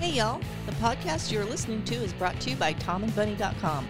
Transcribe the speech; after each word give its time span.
Hey, 0.00 0.12
y'all. 0.12 0.40
The 0.64 0.72
podcast 0.76 1.30
you're 1.30 1.44
listening 1.44 1.84
to 1.84 1.94
is 1.94 2.14
brought 2.14 2.40
to 2.40 2.48
you 2.48 2.56
by 2.56 2.72
TomandBunny.com. 2.72 3.86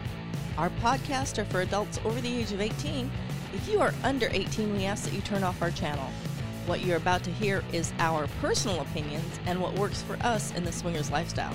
Our 0.59 0.71
podcasts 0.83 1.39
are 1.39 1.45
for 1.45 1.61
adults 1.61 2.01
over 2.05 2.21
the 2.21 2.37
age 2.37 2.51
of 2.51 2.61
18. 2.61 3.09
If 3.55 3.69
you 3.69 3.81
are 3.81 3.95
under 4.03 4.27
18, 4.33 4.73
we 4.73 4.87
ask 4.87 5.05
that 5.05 5.13
you 5.13 5.21
turn 5.21 5.45
off 5.45 5.63
our 5.63 5.71
channel. 5.71 6.11
What 6.67 6.81
you're 6.81 6.97
about 6.97 7.23
to 7.25 7.31
hear 7.31 7.63
is 7.73 7.93
our 8.01 8.27
personal 8.41 8.81
opinions 8.81 9.39
and 9.47 9.61
what 9.61 9.79
works 9.79 10.03
for 10.03 10.17
us 10.27 10.53
in 10.57 10.65
the 10.65 10.73
swingers 10.73 11.13
lifestyle. 11.13 11.55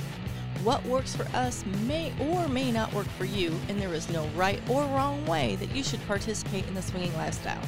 What 0.63 0.85
works 0.85 1.13
for 1.13 1.27
us 1.35 1.65
may 1.85 2.13
or 2.17 2.47
may 2.47 2.71
not 2.71 2.93
work 2.93 3.07
for 3.07 3.25
you, 3.25 3.53
and 3.67 3.77
there 3.77 3.93
is 3.93 4.09
no 4.09 4.25
right 4.37 4.61
or 4.69 4.83
wrong 4.83 5.25
way 5.25 5.57
that 5.57 5.75
you 5.75 5.83
should 5.83 6.07
participate 6.07 6.65
in 6.65 6.75
the 6.75 6.81
swinging 6.81 7.13
lifestyle. 7.17 7.61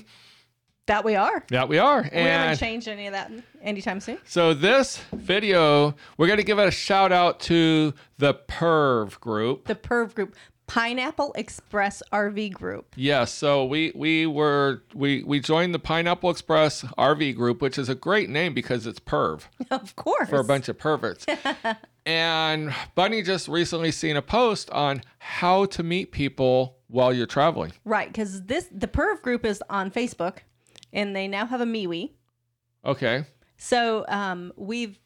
that 0.86 1.04
we 1.04 1.18
are. 1.18 1.44
That 1.50 1.68
we 1.68 1.78
are. 1.78 2.00
And 2.00 2.14
we 2.14 2.22
haven't 2.22 2.58
changed 2.58 2.88
any 2.88 3.08
of 3.08 3.12
that 3.12 3.30
anytime 3.62 4.00
soon. 4.00 4.18
so 4.24 4.54
this 4.54 5.02
video, 5.12 5.94
we're 6.16 6.28
going 6.28 6.40
to 6.40 6.46
give 6.46 6.58
it 6.58 6.70
a 6.70 6.72
shout 6.72 7.12
out 7.12 7.42
to 7.42 7.94
the 8.18 8.34
Perv 8.34 9.20
group. 9.20 9.68
The 9.68 9.76
Perv 9.76 10.16
Group, 10.16 10.38
Pineapple 10.68 11.34
Express 11.36 12.02
RV 12.12 12.54
Group. 12.54 12.94
Yes, 12.96 13.32
so 13.32 13.66
we 13.66 13.92
we 13.96 14.26
were 14.26 14.84
we 14.94 15.24
we 15.24 15.40
joined 15.40 15.74
the 15.74 15.80
Pineapple 15.80 16.30
Express 16.30 16.84
RV 16.98 17.36
group, 17.36 17.62
which 17.62 17.78
is 17.78 17.90
a 17.90 17.96
great 17.96 18.30
name 18.30 18.54
because 18.54 18.88
it's 18.88 19.00
perv 19.00 19.44
Of 19.72 19.96
course. 19.96 20.30
for 20.30 20.40
a 20.40 20.44
bunch 20.44 20.70
of 20.70 20.78
perverts. 20.78 21.26
and 22.06 22.74
Bunny 22.96 23.22
just 23.22 23.48
recently 23.48 23.92
seen 23.92 24.16
a 24.18 24.22
post 24.22 24.70
on 24.72 25.02
how 25.20 25.66
to 25.66 25.84
meet 25.84 26.12
people 26.12 26.78
while 26.88 27.14
you're 27.14 27.28
traveling. 27.28 27.74
Right, 27.86 28.08
because 28.08 28.44
this 28.44 28.68
the 28.72 28.88
Perv 28.88 29.22
Group 29.22 29.46
is 29.46 29.62
on 29.70 29.92
Facebook, 29.92 30.40
and 30.92 31.16
they 31.16 31.28
now 31.28 31.46
have 31.46 31.62
a 31.62 31.66
MeWe. 31.66 32.12
Okay. 32.86 33.26
So 33.58 34.06
um, 34.08 34.52
we've. 34.56 35.00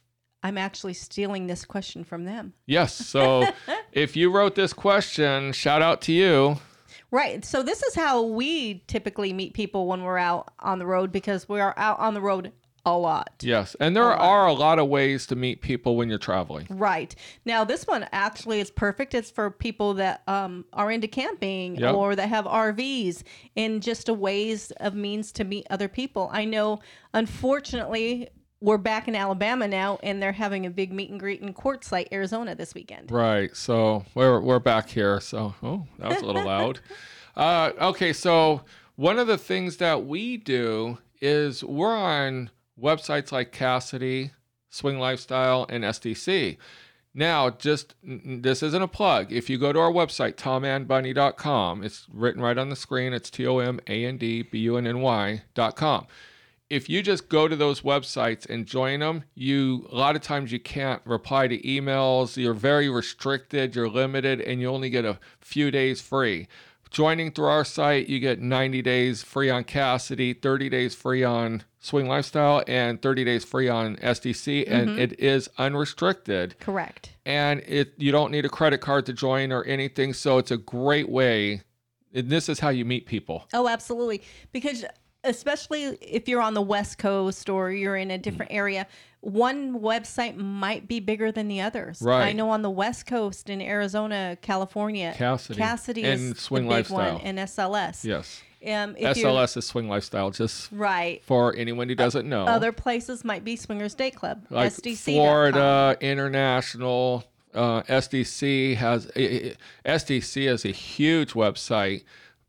I'm 0.44 0.58
actually 0.58 0.94
stealing 0.94 1.48
this 1.48 1.66
question 1.66 2.04
from 2.04 2.26
them. 2.26 2.54
Yes. 2.66 2.94
So 2.94 3.48
if 3.92 4.16
you 4.16 4.32
wrote 4.32 4.56
this 4.56 4.74
question, 4.74 5.52
shout 5.52 5.82
out 5.82 6.02
to 6.04 6.12
you. 6.12 6.58
Right. 7.10 7.44
So 7.46 7.64
this 7.64 7.84
is 7.84 7.96
how 7.96 8.22
we 8.22 8.84
typically 8.88 9.34
meet 9.34 9.54
people 9.54 9.88
when 9.88 10.04
we're 10.04 10.18
out 10.18 10.54
on 10.60 10.80
the 10.80 10.86
road 10.86 11.12
because 11.12 11.48
we 11.48 11.60
are 11.60 11.74
out 11.78 12.00
on 12.00 12.14
the 12.14 12.22
road 12.22 12.52
a 12.86 12.98
lot. 12.98 13.34
Yes. 13.42 13.76
And 13.82 13.96
there 13.96 14.06
are 14.14 14.48
a 14.48 14.54
lot 14.54 14.80
of 14.80 14.88
ways 14.88 15.26
to 15.28 15.36
meet 15.36 15.62
people 15.62 15.98
when 15.98 16.08
you're 16.08 16.18
traveling. 16.18 16.68
Right. 16.70 17.14
Now, 17.44 17.66
this 17.66 17.86
one 17.86 18.08
actually 18.14 18.62
is 18.62 18.72
perfect. 18.72 19.14
It's 19.14 19.30
for 19.30 19.52
people 19.52 19.96
that 19.96 20.22
um, 20.28 20.64
are 20.72 20.90
into 20.90 21.08
camping 21.08 21.76
Yep. 21.76 21.96
or 21.96 22.16
that 22.16 22.30
have 22.30 22.46
RVs 22.46 23.24
and 23.58 23.84
just 23.84 24.08
a 24.08 24.14
ways 24.14 24.72
of 24.80 24.96
means 24.96 25.34
to 25.34 25.44
meet 25.44 25.68
other 25.70 25.90
people. 25.90 26.30
I 26.32 26.46
know, 26.46 26.80
unfortunately, 27.14 28.30
we're 28.60 28.78
back 28.78 29.08
in 29.08 29.16
Alabama 29.16 29.68
now 29.68 30.00
and 30.02 30.22
they're 30.22 30.32
having 30.32 30.66
a 30.66 30.70
big 30.70 30.92
meet 30.92 31.10
and 31.10 31.20
greet 31.20 31.42
in 31.42 31.54
Quartzsite, 31.54 32.08
Arizona 32.12 32.56
this 32.56 32.74
weekend. 32.74 33.12
Right. 33.12 33.56
So 33.56 34.06
we're 34.16 34.40
we're 34.40 34.60
back 34.60 34.90
here. 34.90 35.20
So 35.20 35.54
oh, 35.62 35.86
that 36.00 36.10
was 36.10 36.22
a 36.22 36.26
little 36.26 36.46
loud. 36.46 36.80
Uh, 37.36 37.72
okay. 37.80 38.14
So 38.14 38.64
one 38.96 39.20
of 39.20 39.28
the 39.28 39.38
things 39.38 39.78
that 39.78 40.08
we 40.08 40.38
do 40.38 40.98
is 41.22 41.64
we're 41.64 41.96
on 41.96 42.50
websites 42.82 43.32
like 43.32 43.52
Kasidie, 43.52 44.32
Swing 44.72 44.98
Lifestyle, 44.98 45.68
and 45.70 45.84
SDC. 45.84 46.58
Now, 47.14 47.52
just 47.52 47.94
this 48.04 48.64
isn't 48.64 48.82
a 48.82 48.88
plug. 48.88 49.32
If 49.32 49.52
you 49.52 49.60
go 49.60 49.72
to 49.72 49.80
our 49.80 49.92
website, 49.92 50.34
tomandbunny.com, 50.34 51.84
it's 51.84 52.08
written 52.12 52.42
right 52.42 52.58
on 52.58 52.70
the 52.70 52.76
screen. 52.76 53.14
It's 53.14 53.30
T 53.30 53.46
O 53.46 53.60
M 53.60 53.80
A 53.86 54.04
N 54.04 54.18
D 54.18 54.42
B 54.42 54.58
U 54.58 54.78
N 54.78 54.88
N 54.88 55.02
Y.com 55.02 56.08
if 56.70 56.90
you 56.90 57.02
just 57.02 57.30
go 57.30 57.48
to 57.48 57.56
those 57.56 57.82
websites 57.82 58.50
and 58.50 58.66
join 58.66 59.00
them, 59.00 59.24
you 59.36 59.88
a 59.92 59.96
lot 59.96 60.16
of 60.16 60.22
times 60.22 60.52
you 60.52 60.60
can't 60.60 61.02
reply 61.06 61.48
to 61.48 61.58
emails. 61.62 62.36
You're 62.36 62.54
very 62.54 62.90
restricted. 62.90 63.76
You're 63.76 63.90
limited, 63.90 64.42
and 64.42 64.60
you 64.60 64.68
only 64.68 64.90
get 64.90 65.06
a 65.06 65.20
few 65.40 65.72
days 65.72 66.02
free. 66.02 66.48
Joining 66.90 67.32
through 67.32 67.48
our 67.48 67.66
site, 67.66 68.08
you 68.08 68.20
get 68.20 68.40
90 68.40 68.82
days 68.82 69.22
free 69.22 69.50
on 69.50 69.66
Kasidie, 69.66 70.42
30 70.42 70.70
days 70.70 70.96
free 70.96 71.24
on 71.24 71.64
Swing 71.80 72.08
Lifestyle, 72.08 72.64
and 72.66 73.02
30 73.02 73.26
days 73.26 73.44
free 73.44 73.68
on 73.68 73.98
SDC, 73.98 74.66
and 74.68 74.90
mm-hmm. 74.90 75.00
it 75.00 75.20
is 75.20 75.50
unrestricted. 75.58 76.58
Correct. 76.60 77.12
And 77.26 77.62
it 77.68 77.94
you 77.98 78.12
don't 78.12 78.32
need 78.32 78.46
a 78.46 78.50
credit 78.50 78.80
card 78.80 79.06
to 79.08 79.14
join 79.14 79.52
or 79.52 79.64
anything, 79.66 80.14
so 80.14 80.38
it's 80.38 80.52
a 80.52 80.58
great 80.58 81.10
way. 81.10 81.62
And 82.14 82.30
this 82.30 82.50
is 82.50 82.60
how 82.60 82.70
you 82.70 82.86
meet 82.86 83.06
people. 83.06 83.48
Oh, 83.54 83.68
absolutely. 83.68 84.24
Because 84.52 84.86
especially 85.28 85.84
if 86.02 86.28
you're 86.28 86.42
on 86.42 86.54
the 86.54 86.62
West 86.62 86.98
Coast 86.98 87.50
or 87.50 87.72
you're 87.72 87.96
in 87.96 88.12
a 88.12 88.18
different 88.18 88.52
area, 88.52 88.88
one 89.22 89.80
website 89.80 90.38
might 90.38 90.88
be 90.88 91.00
bigger 91.00 91.32
than 91.32 91.48
the 91.48 91.62
others. 91.62 92.02
Right. 92.02 92.28
I 92.28 92.34
know 92.34 92.50
on 92.50 92.62
the 92.62 92.70
West 92.70 93.06
Coast 93.06 93.50
in 93.50 93.62
Arizona, 93.62 94.38
California, 94.42 95.14
Kasidie. 95.18 95.56
Kasidie 95.58 96.04
And 96.06 96.36
is 96.36 96.40
Swing 96.40 96.64
the 96.64 96.70
big 96.70 96.90
Lifestyle. 96.90 97.14
one, 97.16 97.22
and 97.22 97.38
SLS. 97.40 98.04
Yes. 98.04 98.42
Um, 98.66 98.96
SLS 98.96 99.56
is 99.58 99.66
Swing 99.68 99.88
Lifestyle, 99.88 100.32
just 100.32 100.72
right. 100.72 101.22
for 101.24 101.56
anyone 101.56 101.88
who 101.88 101.96
doesn't 101.96 102.28
know. 102.28 102.46
Other 102.46 102.72
places 102.72 103.24
might 103.24 103.44
be 103.44 103.56
Swingers 103.56 103.94
Date 103.94 104.16
Club, 104.16 104.46
like 104.50 104.72
SDC. 104.74 105.14
Florida 105.14 105.96
International, 106.02 107.24
uh, 107.54 107.84
SDC 107.84 108.76
has 108.76 109.06
SDC 109.86 110.48
is 110.48 110.66
a 110.66 110.70
huge 110.70 111.34
website, 111.34 112.04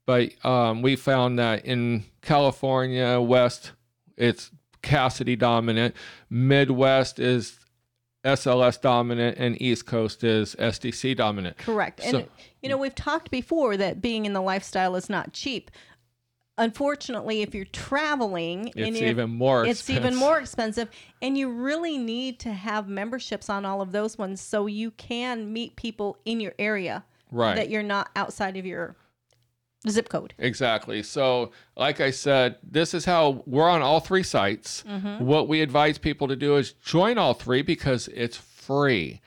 but 0.09 0.43
um, 0.43 0.81
we 0.81 0.97
found 0.97 1.39
that 1.39 1.67
in 1.67 2.03
California 2.23 3.21
West, 3.21 3.73
it's 4.17 4.51
Kasidie 4.83 5.39
dominant. 5.39 5.95
Midwest 6.31 7.19
is 7.19 7.59
SLS 8.25 8.81
dominant, 8.81 9.37
and 9.37 9.61
East 9.61 9.85
Coast 9.85 10.25
is 10.25 10.57
SDC 10.59 11.15
dominant. 11.15 11.59
Correct. 11.59 12.01
And, 12.03 12.27
you 12.63 12.71
know, 12.71 12.79
we've 12.79 12.95
talked 12.95 13.31
before 13.31 13.77
that 13.77 14.01
being 14.01 14.25
in 14.25 14.33
the 14.33 14.41
lifestyle 14.41 14.97
is 14.97 15.11
not 15.11 15.35
cheap. 15.35 15.71
Unfortunately, 16.57 17.43
if 17.43 17.55
you're 17.55 17.67
traveling, 17.67 18.73
It's 18.75 19.03
even 19.03 19.29
more. 19.29 19.67
it's 19.67 19.91
even 19.91 20.05
expensive. 20.05 20.21
more 20.21 20.39
expensive 20.39 20.89
and 21.21 21.37
you 21.37 21.51
really 21.51 21.99
need 21.99 22.41
to 22.41 22.55
have 22.55 22.89
memberships 22.89 23.51
on 23.51 23.67
all 23.67 23.83
of 23.83 23.93
those 23.93 24.17
ones 24.17 24.41
so 24.41 24.65
you 24.65 24.91
can 24.93 25.53
meet 25.53 25.77
people 25.77 26.17
in 26.25 26.41
your 26.41 26.55
area 26.59 27.05
right. 27.31 27.57
that 27.57 27.69
you're 27.69 27.83
not 27.83 28.09
outside 28.17 28.57
of 28.57 28.65
your 28.65 28.97
zip 29.91 30.09
code 30.09 30.35
Exactly. 30.39 31.03
So, 31.03 31.53
like 31.77 32.01
I 32.01 32.11
said, 32.11 32.57
this 32.63 32.95
is 32.95 33.05
how 33.05 33.43
we're 33.47 33.69
on 33.69 33.83
all 33.83 34.01
three 34.01 34.23
sites. 34.23 34.85
Mm-hmm. 34.89 35.25
What 35.25 35.49
we 35.49 35.61
advise 35.61 35.99
people 35.99 36.29
to 36.29 36.37
do 36.37 36.57
is 36.57 36.73
join 36.73 37.19
all 37.19 37.35
three 37.35 37.63
because 37.63 38.09
it's 38.09 38.37
free. 38.37 39.21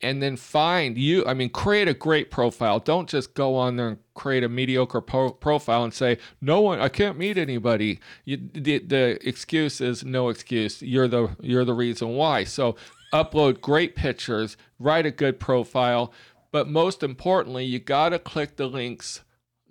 And 0.00 0.22
then 0.22 0.36
find 0.36 0.96
you, 0.96 1.26
I 1.26 1.34
mean, 1.34 1.50
create 1.50 1.88
a 1.88 1.94
great 1.94 2.30
profile. 2.30 2.78
Don't 2.78 3.08
just 3.08 3.34
go 3.34 3.56
on 3.56 3.74
there 3.74 3.88
and 3.88 3.98
create 4.14 4.44
a 4.44 4.48
mediocre 4.48 5.00
po- 5.00 5.32
profile 5.32 5.82
and 5.82 5.92
say, 5.92 6.18
no 6.40 6.60
one, 6.60 6.78
I 6.78 6.88
can't 6.88 7.18
meet 7.18 7.36
anybody. 7.36 7.98
You, 8.24 8.38
the, 8.52 8.78
the 8.78 9.18
excuse 9.28 9.80
is 9.80 10.04
no 10.04 10.28
excuse. 10.28 10.82
You're 10.82 11.08
the, 11.08 11.36
you're 11.40 11.64
the 11.64 11.74
reason 11.74 12.10
why. 12.10 12.44
So, 12.44 12.76
upload 13.12 13.60
great 13.60 13.96
pictures, 13.96 14.56
write 14.78 15.06
a 15.06 15.10
good 15.10 15.40
profile. 15.40 16.12
But 16.50 16.68
most 16.68 17.02
importantly, 17.02 17.64
you 17.64 17.78
got 17.78 18.10
to 18.10 18.18
click 18.18 18.56
the 18.56 18.66
links 18.66 19.22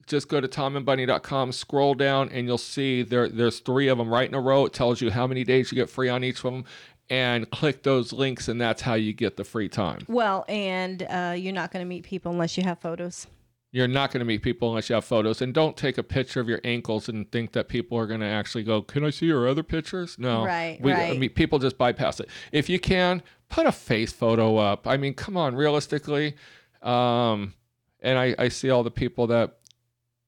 just 0.07 0.27
go 0.29 0.41
to 0.41 0.47
tomandbunny.com, 0.47 1.51
scroll 1.51 1.93
down, 1.93 2.29
and 2.29 2.47
you'll 2.47 2.57
see 2.57 3.03
there 3.03 3.29
there's 3.29 3.59
three 3.59 3.87
of 3.87 3.97
them 3.97 4.09
right 4.09 4.27
in 4.27 4.33
a 4.33 4.41
row. 4.41 4.65
It 4.65 4.73
tells 4.73 5.01
you 5.01 5.11
how 5.11 5.27
many 5.27 5.43
days 5.43 5.71
you 5.71 5.75
get 5.75 5.89
free 5.89 6.09
on 6.09 6.23
each 6.23 6.37
of 6.37 6.53
them, 6.53 6.65
and 7.09 7.49
click 7.51 7.83
those 7.83 8.11
links, 8.13 8.47
and 8.47 8.59
that's 8.59 8.81
how 8.81 8.95
you 8.95 9.13
get 9.13 9.37
the 9.37 9.43
free 9.43 9.69
time. 9.69 9.99
Well, 10.07 10.45
and 10.47 11.03
uh, 11.03 11.35
you're 11.37 11.53
not 11.53 11.71
going 11.71 11.85
to 11.85 11.87
meet 11.87 12.03
people 12.03 12.31
unless 12.31 12.57
you 12.57 12.63
have 12.63 12.79
photos. 12.79 13.27
You're 13.71 13.87
not 13.87 14.11
going 14.11 14.19
to 14.19 14.25
meet 14.25 14.41
people 14.41 14.69
unless 14.69 14.89
you 14.89 14.95
have 14.95 15.05
photos, 15.05 15.41
and 15.41 15.53
don't 15.53 15.75
take 15.75 15.97
a 15.97 16.03
picture 16.03 16.39
of 16.39 16.47
your 16.47 16.61
ankles 16.63 17.09
and 17.09 17.29
think 17.31 17.51
that 17.51 17.67
people 17.67 17.97
are 17.97 18.07
going 18.07 18.21
to 18.21 18.25
actually 18.25 18.63
go. 18.63 18.81
Can 18.81 19.03
I 19.03 19.09
see 19.09 19.25
your 19.25 19.47
other 19.47 19.63
pictures? 19.63 20.17
No, 20.17 20.45
Right, 20.45 20.79
We, 20.81 20.93
I 20.93 21.17
mean, 21.17 21.29
people 21.31 21.59
just 21.59 21.77
bypass 21.77 22.19
it. 22.21 22.29
If 22.51 22.69
you 22.69 22.79
can, 22.79 23.21
put 23.49 23.67
a 23.67 23.71
face 23.71 24.13
photo 24.13 24.57
up. 24.57 24.87
I 24.87 24.95
mean, 24.97 25.13
come 25.13 25.35
on, 25.35 25.55
realistically. 25.55 26.35
Um, 26.81 27.53
and 28.01 28.17
I, 28.17 28.35
I 28.37 28.47
see 28.49 28.69
all 28.69 28.83
the 28.83 28.91
people 28.91 29.27
that 29.27 29.56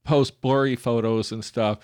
post 0.10 0.42
blurry 0.42 0.76
photos 0.76 1.32
and 1.32 1.46
stuff. 1.46 1.78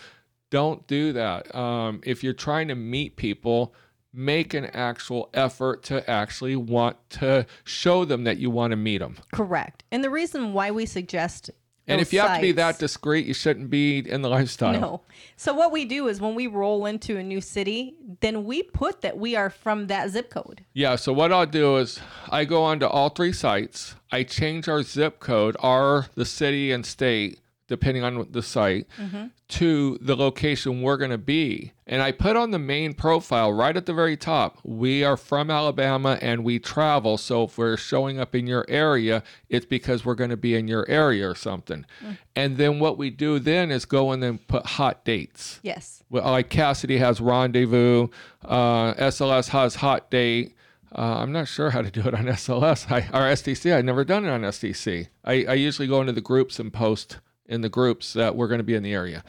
Don't 0.50 0.88
do 0.88 1.14
that. 1.14 1.54
Um, 1.54 2.02
if 2.04 2.24
you're 2.24 2.34
trying 2.34 2.70
to 2.70 2.76
meet 2.76 3.18
people, 3.18 3.76
make 4.12 4.56
an 4.56 4.66
actual 4.66 5.30
effort 5.36 5.84
to 5.84 6.10
actually 6.10 6.56
want 6.56 6.98
to 7.12 7.46
show 7.66 8.04
them 8.04 8.24
that 8.24 8.38
you 8.38 8.50
want 8.50 8.72
to 8.72 8.78
meet 8.78 8.98
them. 8.98 9.18
Correct. 9.32 9.84
And 9.92 10.04
the 10.04 10.10
reason 10.10 10.54
why 10.54 10.72
we 10.72 10.88
suggest 10.88 11.52
And 11.88 12.02
if 12.02 12.12
you 12.12 12.20
have 12.20 12.38
to 12.38 12.42
be 12.42 12.54
that 12.54 12.80
discreet, 12.80 13.28
you 13.28 13.36
shouldn't 13.36 13.70
be 13.70 14.00
in 14.00 14.24
the 14.24 14.30
lifestyle. 14.30 14.80
No. 14.80 15.02
So 15.38 15.54
what 15.54 15.72
we 15.72 15.86
do 15.86 16.08
is 16.08 16.20
when 16.20 16.34
we 16.34 16.48
roll 16.48 16.88
into 16.88 17.18
a 17.18 17.24
new 17.24 17.42
city, 17.42 17.96
then 18.22 18.44
we 18.46 18.64
put 18.64 19.02
that 19.02 19.20
we 19.20 19.36
are 19.36 19.52
from 19.52 19.86
that 19.88 20.10
zip 20.10 20.32
code. 20.32 20.66
Yeah, 20.74 20.96
so 20.96 21.14
what 21.14 21.32
I'll 21.32 21.46
do 21.46 21.78
is 21.78 22.00
I 22.30 22.46
go 22.46 22.64
onto 22.64 22.88
all 22.88 23.10
three 23.10 23.34
sites. 23.34 23.94
I 24.12 24.24
change 24.24 24.68
our 24.68 24.82
zip 24.82 25.20
code, 25.20 25.56
our 25.60 26.08
the 26.16 26.26
city 26.26 26.72
and 26.72 26.84
state, 26.86 27.40
depending 27.68 28.04
on 28.04 28.28
the 28.32 28.44
site, 28.44 28.88
to 29.48 29.98
the 30.02 30.16
location 30.16 30.82
we're 30.82 30.98
going 30.98 31.12
to 31.12 31.18
be. 31.18 31.72
And 31.88 32.02
I 32.02 32.12
put 32.12 32.36
on 32.36 32.52
the 32.52 32.60
main 32.60 32.94
profile 32.94 33.54
right 33.54 33.76
at 33.78 33.86
the 33.86 33.94
very 33.94 34.18
top. 34.18 34.58
We 34.64 35.04
are 35.04 35.18
from 35.18 35.52
Alabama 35.52 36.18
and 36.22 36.44
we 36.44 36.58
travel. 36.60 37.18
So 37.18 37.44
if 37.44 37.58
we're 37.58 37.78
showing 37.78 38.20
up 38.20 38.34
in 38.34 38.48
your 38.48 38.66
area, 38.68 39.24
it's 39.50 39.66
because 39.66 40.04
we're 40.04 40.16
going 40.16 40.32
to 40.32 40.38
be 40.38 40.56
in 40.56 40.68
your 40.68 40.88
area 40.90 41.30
or 41.30 41.36
something. 41.36 41.86
And 42.36 42.58
then 42.58 42.80
what 42.80 42.98
we 42.98 43.10
do 43.12 43.40
then 43.40 43.72
is 43.72 43.86
go 43.86 44.12
in 44.14 44.24
and 44.24 44.46
put 44.48 44.66
hot 44.66 45.06
dates. 45.06 45.60
Yes. 45.62 46.04
Well, 46.10 46.24
like 46.32 46.50
Kasidie 46.50 47.00
has 47.00 47.22
rendezvous, 47.22 48.08
uh, 48.44 48.94
SLS 48.96 49.50
has 49.50 49.76
hot 49.76 50.10
date. 50.10 50.56
Uh, 50.98 51.18
I'm 51.20 51.34
not 51.34 51.48
sure 51.48 51.72
how 51.72 51.82
to 51.82 51.92
do 51.92 52.02
it 52.02 52.14
on 52.14 52.26
SLS 52.26 52.90
I, 52.90 53.00
or 53.10 53.30
SDC. 53.32 53.76
I've 53.76 53.86
never 53.86 54.06
done 54.06 54.26
it 54.26 54.30
on 54.30 54.42
SDC. 54.42 55.08
I, 55.24 55.46
I 55.46 55.54
usually 55.54 55.88
go 55.88 56.00
into 56.00 56.14
the 56.14 56.22
groups 56.22 56.58
and 56.58 56.72
post 56.72 57.20
in 57.48 57.62
the 57.62 57.70
groups 57.70 58.14
that 58.14 58.36
we're 58.36 58.48
going 58.48 58.60
to 58.60 58.64
be 58.64 58.76
in 58.76 58.84
the 58.84 58.94
area. 58.94 59.24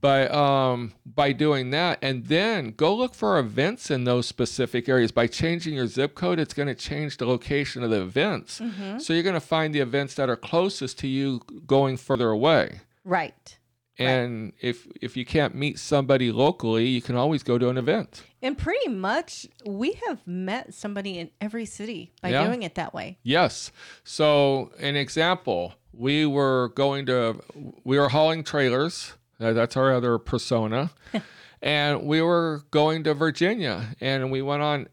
But 0.00 0.30
um, 0.34 0.92
by 1.06 1.32
doing 1.32 1.70
that, 1.70 1.98
and 2.02 2.26
then 2.26 2.72
go 2.76 2.94
look 2.94 3.14
for 3.14 3.38
events 3.38 3.90
in 3.90 4.04
those 4.04 4.26
specific 4.26 4.86
areas. 4.86 5.12
By 5.12 5.26
changing 5.28 5.72
your 5.72 5.86
zip 5.86 6.14
code, 6.14 6.38
it's 6.38 6.52
going 6.52 6.68
to 6.68 6.74
change 6.74 7.16
the 7.16 7.24
location 7.26 7.82
of 7.82 7.88
the 7.88 8.02
events. 8.02 8.60
So 8.98 9.14
you're 9.14 9.22
going 9.22 9.32
to 9.32 9.40
find 9.40 9.74
the 9.74 9.80
events 9.80 10.14
that 10.16 10.28
are 10.28 10.36
closest 10.36 10.98
to 10.98 11.08
you 11.08 11.40
going 11.66 11.96
further 11.96 12.28
away. 12.28 12.80
Right. 13.02 13.56
And 13.98 14.52
if 14.60 14.88
if 15.00 15.16
you 15.16 15.24
can't 15.24 15.54
meet 15.54 15.78
somebody 15.78 16.32
locally, 16.32 16.86
you 16.88 17.00
can 17.00 17.14
always 17.14 17.42
go 17.42 17.58
to 17.58 17.68
an 17.68 17.78
event. 17.78 18.24
And 18.42 18.58
pretty 18.58 18.88
much 18.88 19.46
we 19.64 19.92
have 20.08 20.26
met 20.26 20.74
somebody 20.74 21.18
in 21.18 21.30
every 21.40 21.64
city 21.64 22.12
by 22.20 22.30
Yeah. 22.30 22.44
doing 22.44 22.62
it 22.64 22.74
that 22.74 22.92
way. 22.92 23.18
Yes. 23.22 23.70
So 24.02 24.72
an 24.80 24.96
example, 24.96 25.74
we 25.92 26.26
were 26.26 26.72
going 26.74 27.06
to 27.06 27.40
we 27.84 27.98
were 27.98 28.08
hauling 28.08 28.42
trailers. 28.42 29.14
That's 29.38 29.76
our 29.76 29.92
other 29.92 30.18
persona. 30.18 30.90
and 31.62 32.02
we 32.02 32.20
were 32.20 32.62
going 32.72 33.04
to 33.04 33.14
Virginia 33.14 33.94
and 34.00 34.32
we 34.32 34.42
went 34.42 34.62
on 34.62 34.88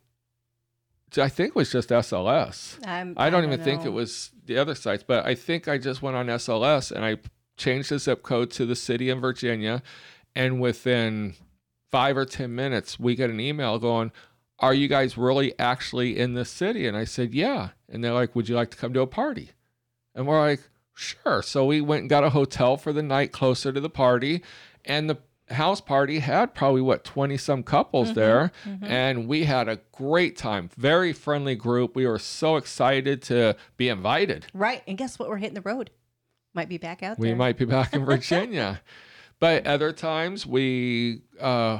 I 1.17 1.27
think 1.27 1.49
it 1.49 1.55
was 1.55 1.71
just 1.71 1.89
SLS. 1.89 2.77
I'm, 2.87 3.15
I 3.17 3.29
don't 3.29 3.43
even 3.43 3.61
think 3.61 3.83
it 3.83 3.89
was 3.89 4.31
the 4.45 4.57
other 4.57 4.75
sites, 4.75 5.03
but 5.05 5.25
I 5.25 5.35
think 5.35 5.67
I 5.67 5.77
just 5.77 6.01
went 6.01 6.15
on 6.15 6.27
SLS 6.27 6.89
and 6.91 7.03
I 7.03 7.17
changed 7.61 7.89
the 7.89 7.99
zip 7.99 8.23
code 8.23 8.51
to 8.51 8.65
the 8.65 8.75
city 8.75 9.09
in 9.09 9.19
Virginia. 9.19 9.81
And 10.35 10.59
within 10.59 11.35
five 11.91 12.17
or 12.17 12.25
10 12.25 12.53
minutes, 12.53 12.99
we 12.99 13.15
get 13.15 13.29
an 13.29 13.39
email 13.39 13.79
going, 13.79 14.11
Are 14.59 14.73
you 14.73 14.87
guys 14.87 15.17
really 15.17 15.57
actually 15.59 16.17
in 16.17 16.33
this 16.33 16.49
city? 16.49 16.87
And 16.87 16.97
I 16.97 17.05
said, 17.05 17.33
Yeah. 17.33 17.69
And 17.87 18.03
they're 18.03 18.13
like, 18.13 18.35
Would 18.35 18.49
you 18.49 18.55
like 18.55 18.71
to 18.71 18.77
come 18.77 18.93
to 18.93 19.01
a 19.01 19.07
party? 19.07 19.51
And 20.15 20.27
we're 20.27 20.39
like, 20.39 20.61
Sure. 20.93 21.41
So 21.41 21.65
we 21.65 21.81
went 21.81 22.01
and 22.01 22.09
got 22.09 22.23
a 22.23 22.31
hotel 22.31 22.77
for 22.77 22.91
the 22.91 23.03
night 23.03 23.31
closer 23.31 23.71
to 23.71 23.79
the 23.79 23.89
party. 23.89 24.41
And 24.83 25.09
the 25.09 25.19
house 25.49 25.81
party 25.81 26.19
had 26.19 26.53
probably 26.53 26.81
what 26.81 27.03
20 27.03 27.35
some 27.35 27.61
couples 27.61 28.07
mm-hmm, 28.09 28.19
there 28.19 28.51
mm-hmm. 28.65 28.85
and 28.85 29.27
we 29.27 29.43
had 29.43 29.67
a 29.67 29.81
great 29.91 30.37
time 30.37 30.69
very 30.77 31.11
friendly 31.11 31.55
group 31.55 31.93
we 31.93 32.07
were 32.07 32.17
so 32.17 32.55
excited 32.55 33.21
to 33.21 33.53
be 33.75 33.89
invited 33.89 34.45
Right. 34.53 34.81
And 34.87 34.97
guess 34.97 35.19
what? 35.19 35.27
We're 35.27 35.37
hitting 35.37 35.55
the 35.55 35.61
road. 35.61 35.91
Might 36.53 36.69
be 36.69 36.77
back 36.77 37.01
out 37.03 37.17
there. 37.17 37.29
we 37.31 37.33
might 37.33 37.57
be 37.57 37.65
back 37.65 37.93
in 37.93 38.03
virginia 38.13 38.81
but 39.39 39.65
other 39.65 39.91
times 39.93 40.45
we 40.45 41.21
uh 41.39 41.79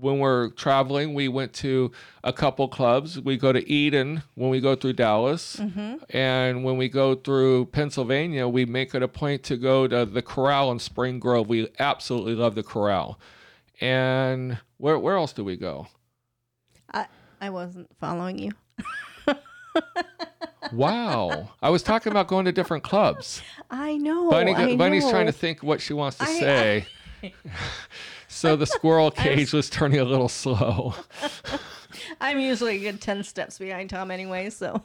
when 0.00 0.20
we're 0.20 0.50
traveling 0.50 1.12
we 1.14 1.26
went 1.26 1.52
to 1.52 1.90
a 2.22 2.32
couple 2.32 2.68
clubs 2.68 3.18
we 3.20 3.36
go 3.36 3.52
to 3.52 3.68
eden 3.68 4.22
when 4.34 4.50
we 4.50 4.60
go 4.60 4.76
through 4.76 4.92
dallas 4.92 5.56
Mm-hmm. 5.56 5.96
and 6.10 6.62
when 6.62 6.76
we 6.76 6.88
go 6.88 7.16
through 7.16 7.66
pennsylvania 7.66 8.46
we 8.46 8.64
make 8.64 8.94
it 8.94 9.02
a 9.02 9.08
point 9.08 9.42
to 9.44 9.56
go 9.56 9.88
to 9.88 10.06
the 10.06 10.22
corral 10.22 10.70
in 10.70 10.78
spring 10.78 11.18
grove 11.18 11.48
we 11.48 11.68
absolutely 11.80 12.34
love 12.36 12.54
the 12.54 12.62
corral 12.62 13.18
and 13.80 14.58
where, 14.76 14.98
where 14.98 15.16
else 15.16 15.32
do 15.32 15.42
we 15.42 15.56
go 15.56 15.88
I, 16.94 17.06
I 17.40 17.50
wasn't 17.50 17.90
following 18.00 18.38
you. 18.38 18.52
Wow. 20.72 21.50
I 21.62 21.70
was 21.70 21.82
talking 21.82 22.10
about 22.12 22.28
going 22.28 22.44
to 22.46 22.52
different 22.52 22.82
clubs. 22.84 23.42
I 23.70 23.96
know. 23.96 24.30
Bunny, 24.30 24.54
I 24.54 24.76
Bunny's 24.76 25.04
know. 25.04 25.10
trying 25.10 25.26
to 25.26 25.32
think 25.32 25.62
what 25.62 25.80
she 25.80 25.92
wants 25.94 26.18
to 26.18 26.24
I- 26.24 26.40
say. 26.40 26.86
so 28.28 28.56
the 28.56 28.66
squirrel 28.66 29.10
cage 29.12 29.52
was 29.52 29.68
turning 29.70 30.00
a 30.00 30.04
little 30.04 30.28
slow. 30.28 30.94
I'm 32.20 32.38
usually 32.38 32.76
a 32.76 32.92
good 32.92 33.00
10 33.00 33.24
steps 33.24 33.58
behind 33.58 33.90
Tom 33.90 34.10
anyway, 34.10 34.50
so. 34.50 34.82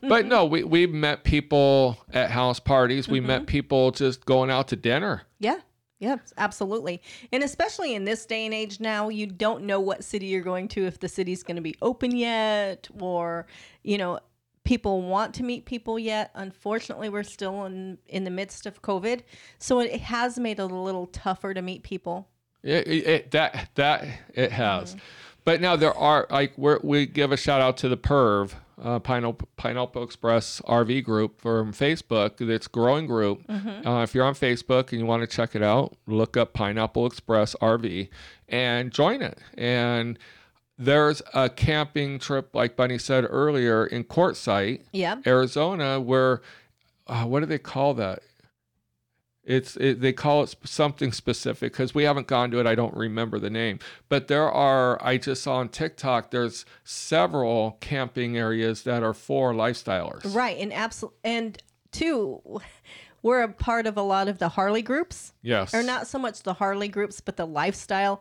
But 0.00 0.26
no, 0.26 0.44
we, 0.44 0.62
we 0.64 0.86
met 0.86 1.24
people 1.24 1.98
at 2.12 2.30
house 2.30 2.60
parties. 2.60 3.08
We 3.08 3.18
Mm-hmm. 3.18 3.26
met 3.26 3.46
people 3.46 3.90
just 3.90 4.24
going 4.24 4.50
out 4.50 4.68
to 4.68 4.76
dinner. 4.76 5.22
Yeah. 5.40 5.58
Yeah, 6.00 6.18
absolutely. 6.36 7.02
And 7.32 7.42
especially 7.42 7.92
in 7.96 8.04
this 8.04 8.24
day 8.24 8.44
and 8.46 8.54
age 8.54 8.78
now, 8.78 9.08
you 9.08 9.26
don't 9.26 9.64
know 9.64 9.80
what 9.80 10.04
city 10.04 10.26
you're 10.26 10.42
going 10.42 10.68
to 10.68 10.86
if 10.86 11.00
the 11.00 11.08
city's 11.08 11.42
going 11.42 11.56
to 11.56 11.60
be 11.62 11.74
open 11.82 12.14
yet 12.16 12.86
or, 13.00 13.48
you 13.82 13.98
know, 13.98 14.20
people 14.68 15.00
want 15.00 15.34
to 15.34 15.42
meet 15.42 15.64
people 15.64 15.98
yet. 15.98 16.30
Unfortunately, 16.34 17.08
we're 17.08 17.22
still 17.22 17.64
in 17.64 17.96
in 18.06 18.24
the 18.24 18.30
midst 18.30 18.66
of 18.66 18.82
COVID, 18.82 19.22
so 19.58 19.80
it 19.80 19.98
has 20.02 20.38
made 20.38 20.60
it 20.60 20.62
a 20.62 20.66
little 20.66 21.06
tougher 21.06 21.54
to 21.54 21.62
meet 21.62 21.82
people. 21.82 22.28
It, 22.62 22.86
it, 22.86 23.30
that 23.30 23.70
that 23.76 24.06
it 24.34 24.52
has. 24.52 24.90
Mm-hmm. 24.90 25.04
But 25.44 25.62
now 25.62 25.76
there 25.76 25.96
are 25.96 26.26
like 26.28 26.52
we 26.56 27.06
give 27.06 27.32
a 27.32 27.36
shout 27.38 27.62
out 27.62 27.78
to 27.78 27.88
the 27.88 27.96
Perv 27.96 28.52
uh, 28.82 28.98
Pineapple, 28.98 29.48
Pineapple 29.56 30.02
Express 30.02 30.60
RV 30.68 31.02
group 31.02 31.40
from 31.40 31.72
Facebook. 31.72 32.46
It's 32.46 32.68
growing 32.68 33.06
group. 33.06 33.46
Mm-hmm. 33.46 33.88
Uh, 33.88 34.02
if 34.02 34.14
you're 34.14 34.26
on 34.26 34.34
Facebook 34.34 34.90
and 34.90 35.00
you 35.00 35.06
want 35.06 35.22
to 35.22 35.26
check 35.26 35.56
it 35.56 35.62
out, 35.62 35.96
look 36.06 36.36
up 36.36 36.52
Pineapple 36.52 37.06
Express 37.06 37.56
RV 37.62 38.10
and 38.50 38.92
join 38.92 39.22
it. 39.22 39.38
And 39.56 40.18
there's 40.78 41.20
a 41.34 41.48
camping 41.48 42.18
trip, 42.18 42.54
like 42.54 42.76
Bunny 42.76 42.98
said 42.98 43.26
earlier, 43.28 43.84
in 43.86 44.04
Quartzsite, 44.04 44.82
Yeah. 44.92 45.16
Arizona, 45.26 46.00
where 46.00 46.40
uh, 47.06 47.24
what 47.24 47.40
do 47.40 47.46
they 47.46 47.58
call 47.58 47.94
that? 47.94 48.20
It's 49.44 49.76
it, 49.76 50.02
they 50.02 50.12
call 50.12 50.42
it 50.42 50.48
sp- 50.52 50.66
something 50.68 51.10
specific 51.10 51.72
because 51.72 51.94
we 51.94 52.02
haven't 52.04 52.26
gone 52.26 52.50
to 52.50 52.60
it. 52.60 52.66
I 52.66 52.74
don't 52.74 52.94
remember 52.94 53.38
the 53.38 53.48
name, 53.48 53.78
but 54.10 54.28
there 54.28 54.50
are. 54.50 55.02
I 55.02 55.16
just 55.16 55.42
saw 55.42 55.56
on 55.56 55.70
TikTok. 55.70 56.30
There's 56.30 56.66
several 56.84 57.78
camping 57.80 58.36
areas 58.36 58.82
that 58.82 59.02
are 59.02 59.14
for 59.14 59.54
lifestylers. 59.54 60.34
Right. 60.34 60.58
And 60.58 60.70
absolute 60.70 61.14
and 61.24 61.56
two, 61.92 62.60
we're 63.22 63.40
a 63.40 63.48
part 63.48 63.86
of 63.86 63.96
a 63.96 64.02
lot 64.02 64.28
of 64.28 64.36
the 64.38 64.50
Harley 64.50 64.82
groups, 64.82 65.32
Yes. 65.40 65.72
or 65.72 65.82
not 65.82 66.06
so 66.06 66.18
much 66.18 66.42
the 66.42 66.52
Harley 66.54 66.88
groups, 66.88 67.22
but 67.22 67.38
the 67.38 67.46
lifestyle 67.46 68.20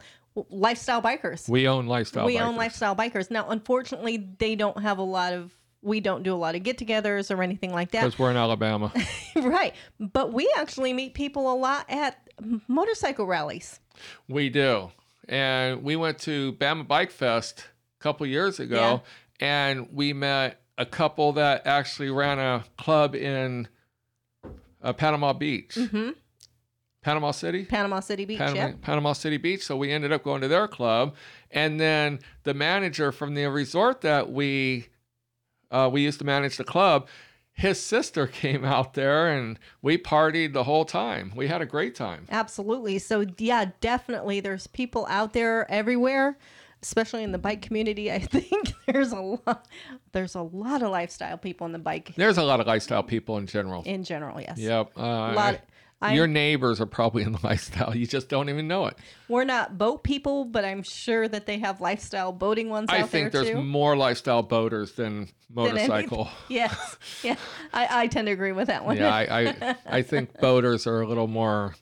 lifestyle 0.49 1.01
bikers. 1.01 1.47
We 1.49 1.67
own 1.67 1.87
lifestyle. 1.87 2.25
we 2.25 2.39
own 2.39 2.55
bikers. 2.55 2.57
lifestyle 2.57 2.95
bikers. 2.95 3.31
Now, 3.31 3.49
unfortunately, 3.49 4.17
they 4.37 4.55
don't 4.55 4.81
have 4.81 4.97
a 4.97 5.03
lot 5.03 5.33
of. 5.33 5.51
We 5.81 5.99
don't 5.99 6.23
do 6.23 6.33
a 6.33 6.35
lot 6.35 6.55
of 6.55 6.63
get-togethers 6.63 7.33
or 7.35 7.43
anything 7.43 7.71
like 7.71 7.91
that. 7.91 8.03
because 8.03 8.17
we're 8.19 8.31
in 8.31 8.37
Alabama. 8.37 8.91
right. 9.35 9.73
But 9.99 10.33
we 10.33 10.51
actually 10.57 10.91
meet 10.91 11.13
people 11.13 11.53
a 11.53 11.55
lot 11.55 11.85
at 11.87 12.17
motorcycle 12.67 13.25
rallies. 13.25 13.79
we 14.27 14.49
do, 14.49 14.91
and 15.29 15.83
we 15.83 15.95
went 15.95 16.19
to 16.19 16.53
Bama 16.53 16.85
Bike 16.87 17.11
Fest 17.11 17.67
a 17.99 18.03
couple 18.03 18.25
years 18.25 18.59
ago, 18.59 19.01
and 19.39 19.87
we 19.93 20.13
met 20.13 20.61
a 20.77 20.85
couple 20.85 21.33
that 21.33 21.65
actually 21.65 22.09
ran 22.09 22.39
a 22.39 22.63
club 22.77 23.15
in 23.15 23.67
uh, 24.81 24.93
Panama 24.93 25.33
Beach. 25.33 25.75
Mm-hmm. 25.75 26.09
Panama 27.03 27.31
City. 27.31 27.65
Panama 27.65 27.99
City 28.01 28.25
Beach. 28.25 28.37
Panama, 28.39 28.59
Yep. 28.67 28.81
Panama 28.81 29.13
City 29.13 29.37
Beach. 29.37 29.63
So 29.63 29.77
we 29.77 29.91
ended 29.91 30.11
up 30.11 30.23
going 30.23 30.41
to 30.41 30.47
their 30.47 30.67
club, 30.67 31.15
and 31.51 31.79
then 31.79 32.19
the 32.43 32.53
manager 32.53 33.11
from 33.11 33.33
the 33.33 33.45
resort 33.45 34.01
that 34.01 34.31
we 34.31 34.87
uh, 35.71 35.89
we 35.91 36.01
used 36.01 36.19
to 36.19 36.25
manage 36.25 36.55
the 36.57 36.63
club, 36.63 37.07
his 37.53 37.79
sister 37.81 38.25
came 38.43 38.63
out 38.65 38.93
there, 38.93 39.27
and 39.27 39.59
we 39.81 39.97
partied 39.97 40.53
the 40.53 40.63
whole 40.63 40.85
time. 40.85 41.31
We 41.35 41.47
had 41.47 41.61
a 41.61 41.65
great 41.65 41.93
time. 41.95 42.25
Absolutely. 42.29 42.99
So 42.99 43.25
yeah, 43.37 43.71
definitely 43.81 44.39
there's 44.39 44.67
people 44.67 45.05
out 45.09 45.33
there 45.33 45.69
everywhere, 45.71 46.37
especially 46.81 47.23
in 47.23 47.31
the 47.31 47.37
bike 47.37 47.61
community. 47.61 48.11
I 48.11 48.19
think 48.19 48.73
there's 48.87 49.11
a 49.11 49.19
lot 49.21 49.65
there's 50.13 50.35
a 50.35 50.41
lot 50.41 50.81
of 50.81 50.91
lifestyle 50.91 51.37
people 51.37 51.65
in 51.65 51.73
the 51.73 51.79
bike 51.79 52.13
There's 52.15 52.37
a 52.37 52.43
lot 52.43 52.59
of 52.59 52.67
lifestyle 52.67 53.03
people 53.03 53.37
in 53.37 53.45
general. 53.47 53.83
in 53.85 54.03
general, 54.03 54.39
yes. 54.41 54.57
Yep. 54.57 54.91
Uh, 54.97 55.01
A 55.01 55.33
lot 55.33 55.53
I, 55.55 55.61
your 56.11 56.27
neighbors 56.27 56.79
are 56.79 56.85
probably 56.85 57.23
in 57.23 57.31
the 57.31 57.39
lifestyle. 57.43 57.95
You 57.95 58.05
just 58.05 58.29
don't 58.29 58.49
even 58.49 58.67
know 58.67 58.85
it. 58.87 58.97
we're 59.29 59.43
not 59.45 59.77
boat 59.77 60.03
people, 60.03 60.45
but 60.45 60.63
I'm 60.63 60.83
sure 60.83 61.27
that 61.27 61.45
they 61.47 61.57
have 61.59 61.81
lifestyle 61.81 62.31
boating 62.31 62.69
ones 62.69 62.87
I 62.89 62.99
out 63.01 63.09
think 63.09 63.31
there 63.31 63.43
there's 63.43 63.55
too. 63.55 63.63
more 63.63 63.97
lifestyle 63.97 64.43
boaters 64.43 64.91
than 64.93 65.29
than 65.49 65.67
any- 65.69 65.73
motorcycle. 65.87 66.29
yes. 66.49 66.97
Yeah. 67.23 67.35
I, 67.73 68.03
I 68.03 68.07
tend 68.07 68.27
to 68.27 68.31
agree 68.33 68.51
with 68.51 68.67
that 68.67 68.85
one. 68.85 68.97
yeah, 68.97 69.13
I, 69.13 69.55
I 69.61 69.75
I 69.97 70.01
think 70.01 70.39
boaters 70.39 70.85
are 70.85 71.01
a 71.01 71.07
little 71.07 71.27
more 71.27 71.75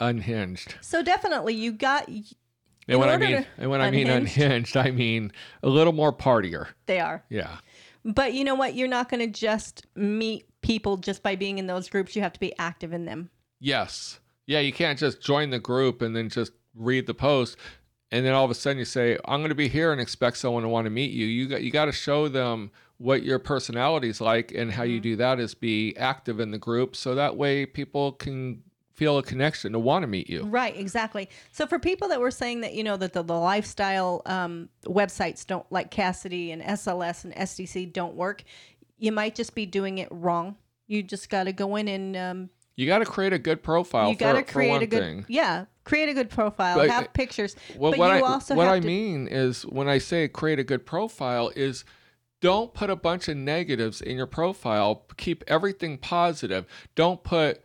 unhinged. 0.00 0.74
so 0.80 1.02
definitely 1.02 1.54
you 1.54 1.72
got 1.72 2.08
And 2.08 2.98
when 2.98 3.08
I 3.08 3.16
mean 3.16 3.46
and 3.58 3.70
when 3.70 3.80
I 3.80 3.90
mean 3.90 4.08
unhinged. 4.08 4.38
unhinged, 4.40 4.76
I 4.76 4.90
mean 4.90 5.32
a 5.62 5.68
little 5.68 5.92
more 5.92 6.12
partier. 6.12 6.68
they 6.86 7.00
are. 7.00 7.22
Yeah. 7.28 7.56
But 8.04 8.32
you 8.34 8.42
know 8.42 8.56
what? 8.56 8.74
You're 8.74 8.88
not 8.88 9.08
going 9.08 9.20
to 9.20 9.28
just 9.38 9.86
meet 9.94 10.46
people 10.60 10.96
just 10.96 11.22
by 11.22 11.36
being 11.36 11.58
in 11.58 11.68
those 11.68 11.88
groups. 11.88 12.16
You 12.16 12.22
have 12.22 12.32
to 12.32 12.40
be 12.40 12.52
active 12.58 12.92
in 12.92 13.04
them. 13.04 13.30
Yes. 13.62 14.18
Yeah, 14.46 14.58
you 14.60 14.72
can't 14.72 14.98
just 14.98 15.22
join 15.22 15.50
the 15.50 15.58
group 15.60 16.02
and 16.02 16.14
then 16.16 16.28
just 16.28 16.52
read 16.74 17.06
the 17.06 17.14
post 17.14 17.56
and 18.12 18.26
then 18.26 18.34
all 18.34 18.44
of 18.44 18.50
a 18.50 18.54
sudden 18.54 18.78
you 18.78 18.84
say, 18.84 19.18
"I'm 19.24 19.40
going 19.40 19.48
to 19.48 19.54
be 19.54 19.68
here," 19.68 19.90
and 19.90 20.00
expect 20.00 20.36
someone 20.36 20.62
to 20.62 20.68
want 20.68 20.84
to 20.84 20.90
meet 20.90 21.12
you. 21.12 21.24
You 21.24 21.48
got 21.48 21.62
you 21.62 21.70
got 21.70 21.86
to 21.86 21.92
show 21.92 22.28
them 22.28 22.70
what 22.98 23.22
your 23.24 23.38
personality 23.38 24.08
is 24.10 24.20
like, 24.20 24.52
and 24.52 24.70
how 24.70 24.82
you 24.82 24.96
Mm-hmm. 24.96 25.02
do 25.02 25.16
that 25.16 25.40
is 25.40 25.54
be 25.54 25.96
active 25.96 26.38
in 26.38 26.50
the 26.50 26.58
group, 26.58 26.94
so 26.94 27.14
that 27.14 27.36
way 27.36 27.64
people 27.64 28.12
can 28.12 28.62
feel 28.92 29.16
a 29.16 29.22
connection 29.22 29.72
to 29.72 29.78
want 29.78 30.02
to 30.02 30.06
meet 30.06 30.28
you. 30.28 30.44
Right, 30.44 30.76
exactly. 30.76 31.30
So 31.52 31.66
for 31.66 31.78
people 31.78 32.08
that 32.08 32.20
were 32.20 32.30
saying 32.30 32.60
that 32.60 32.74
you 32.74 32.84
know 32.84 32.98
that 32.98 33.14
the, 33.14 33.22
the 33.22 33.32
lifestyle 33.32 34.20
um, 34.26 34.68
websites 34.84 35.46
don't 35.46 35.64
like 35.72 35.90
Kasidie 35.90 36.52
and 36.52 36.60
SLS 36.60 37.24
and 37.24 37.34
SDC 37.34 37.94
don't 37.94 38.14
work, 38.14 38.44
you 38.98 39.10
might 39.10 39.34
just 39.34 39.54
be 39.54 39.64
doing 39.64 39.96
it 39.96 40.08
wrong. 40.10 40.56
You 40.86 41.02
just 41.02 41.30
got 41.30 41.44
to 41.44 41.52
go 41.54 41.76
in 41.76 41.88
and 41.88 42.16
um, 42.16 42.50
You 42.76 42.86
got 42.86 42.98
to 42.98 43.04
create 43.04 43.32
a 43.32 43.38
good 43.38 43.62
profile. 43.62 44.08
you 44.08 44.16
got 44.16 44.32
to 44.32 44.42
create 44.42 44.82
a 44.82 44.86
good 44.86 45.00
thing. 45.00 45.24
yeah, 45.28 45.66
create 45.84 46.08
a 46.08 46.14
good 46.14 46.30
profile, 46.30 46.80
have 46.88 47.04
uh, 47.04 47.08
pictures. 47.08 47.54
Well, 47.76 47.92
but 47.92 47.98
what 47.98 48.06
you 48.16 48.24
I 48.24 48.28
also 48.28 48.54
what 48.54 48.68
I 48.68 48.80
to- 48.80 48.86
mean 48.86 49.28
is 49.28 49.62
when 49.66 49.88
I 49.88 49.98
say 49.98 50.26
create 50.28 50.58
a 50.58 50.64
good 50.64 50.86
profile 50.86 51.52
is 51.54 51.84
don't 52.40 52.74
put 52.74 52.90
a 52.90 52.96
bunch 52.96 53.28
of 53.28 53.36
negatives 53.36 54.00
in 54.00 54.16
your 54.16 54.26
profile. 54.26 55.04
Keep 55.16 55.44
everything 55.46 55.96
positive. 55.98 56.66
Don't 56.94 57.22
put 57.22 57.62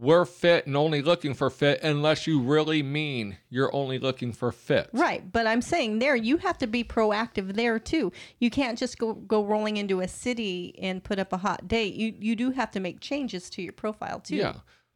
we're 0.00 0.24
fit 0.24 0.66
and 0.66 0.78
only 0.78 1.02
looking 1.02 1.34
for 1.34 1.50
fit 1.50 1.82
unless 1.82 2.26
you 2.26 2.40
really 2.40 2.82
mean 2.82 3.36
you're 3.50 3.72
only 3.74 3.98
looking 3.98 4.32
for 4.32 4.50
fit. 4.50 4.88
Right, 4.94 5.30
but 5.30 5.46
I'm 5.46 5.60
saying 5.60 5.98
there 5.98 6.16
you 6.16 6.38
have 6.38 6.56
to 6.58 6.66
be 6.66 6.82
proactive 6.82 7.54
there 7.54 7.78
too. 7.78 8.10
You 8.38 8.48
can't 8.50 8.78
just 8.78 8.98
go 8.98 9.12
go 9.12 9.44
rolling 9.44 9.76
into 9.76 10.00
a 10.00 10.08
city 10.08 10.74
and 10.80 11.04
put 11.04 11.18
up 11.18 11.34
a 11.34 11.36
hot 11.36 11.68
date. 11.68 11.94
You 11.94 12.14
you 12.18 12.34
do 12.34 12.50
have 12.50 12.70
to 12.72 12.80
make 12.80 13.00
changes 13.00 13.50
to 13.50 13.62
your 13.62 13.74
profile 13.74 14.20
too. 14.20 14.36
Yeah. 14.36 14.54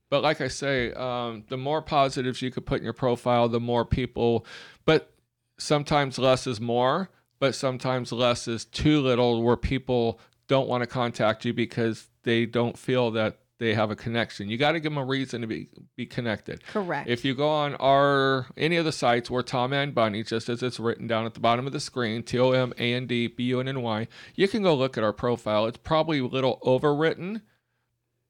But 0.09 0.23
like 0.23 0.41
I 0.41 0.49
say, 0.49 0.93
um, 0.95 1.45
the 1.49 1.59
more 1.59 1.83
positives 1.83 2.41
you 2.41 2.51
could 2.51 2.65
put 2.65 2.79
in 2.79 2.85
your 2.85 2.93
profile, 2.95 3.49
the 3.49 3.61
more 3.61 3.85
people. 3.85 4.47
But 4.87 5.13
sometimes 5.59 6.19
less 6.19 6.47
is 6.47 6.61
more, 6.61 7.11
but 7.41 7.55
sometimes 7.55 8.11
less 8.11 8.49
is 8.49 8.65
too 8.65 9.01
little, 9.01 9.43
where 9.43 9.57
people 9.57 10.19
don't 10.47 10.69
want 10.69 10.83
to 10.83 10.87
contact 10.87 11.45
you 11.45 11.53
because 11.53 12.09
they 12.23 12.47
don't 12.47 12.79
feel 12.79 13.11
that 13.13 13.39
they 13.59 13.75
have 13.75 13.91
a 13.91 13.97
connection. 13.97 14.49
You 14.49 14.59
got 14.59 14.73
to 14.73 14.81
give 14.81 14.93
them 14.93 14.99
a 14.99 15.05
reason 15.05 15.41
to 15.43 15.47
be 15.47 15.69
be 15.97 16.07
connected. 16.07 16.65
Correct. 16.67 17.09
If 17.09 17.25
you 17.25 17.35
go 17.35 17.49
on 17.49 17.75
our 17.77 18.47
any 18.57 18.77
of 18.77 18.85
the 18.85 18.93
sites 18.93 19.31
where 19.31 19.43
Tom 19.43 19.73
and 19.73 19.95
Bunny, 19.95 20.23
just 20.23 20.49
as 20.49 20.63
it's 20.63 20.81
written 20.81 21.07
down 21.07 21.27
at 21.27 21.35
the 21.35 21.41
bottom 21.41 21.67
of 21.67 21.73
the 21.73 21.81
screen, 21.81 22.23
T 22.23 22.39
O 22.39 22.53
M 22.53 22.73
A 22.79 22.93
N 22.93 23.07
D 23.07 23.29
B 23.29 23.45
U 23.45 23.61
N 23.61 23.69
N 23.69 23.83
Y, 23.83 24.09
you 24.35 24.49
can 24.49 24.63
go 24.63 24.75
look 24.75 24.99
at 24.99 25.05
our 25.05 25.13
profile. 25.13 25.67
It's 25.67 25.79
probably 25.79 26.19
a 26.19 26.27
little 26.27 26.59
overwritten, 26.65 27.43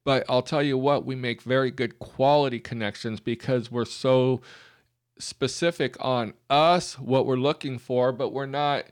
but 0.05 0.25
I'll 0.29 0.43
tell 0.43 0.63
you 0.63 0.77
what, 0.77 1.07
we 1.07 1.15
make 1.15 1.43
very 1.43 1.71
good 1.71 1.99
quality 1.99 2.61
connections 2.61 3.21
because 3.21 3.71
we're 3.71 3.87
so 3.87 4.43
specific 5.19 5.97
on 6.01 6.35
us, 6.51 6.99
what 6.99 7.25
we're 7.25 7.37
looking 7.37 7.79
for, 7.79 8.13
but 8.13 8.31
we're 8.33 8.47
not 8.47 8.85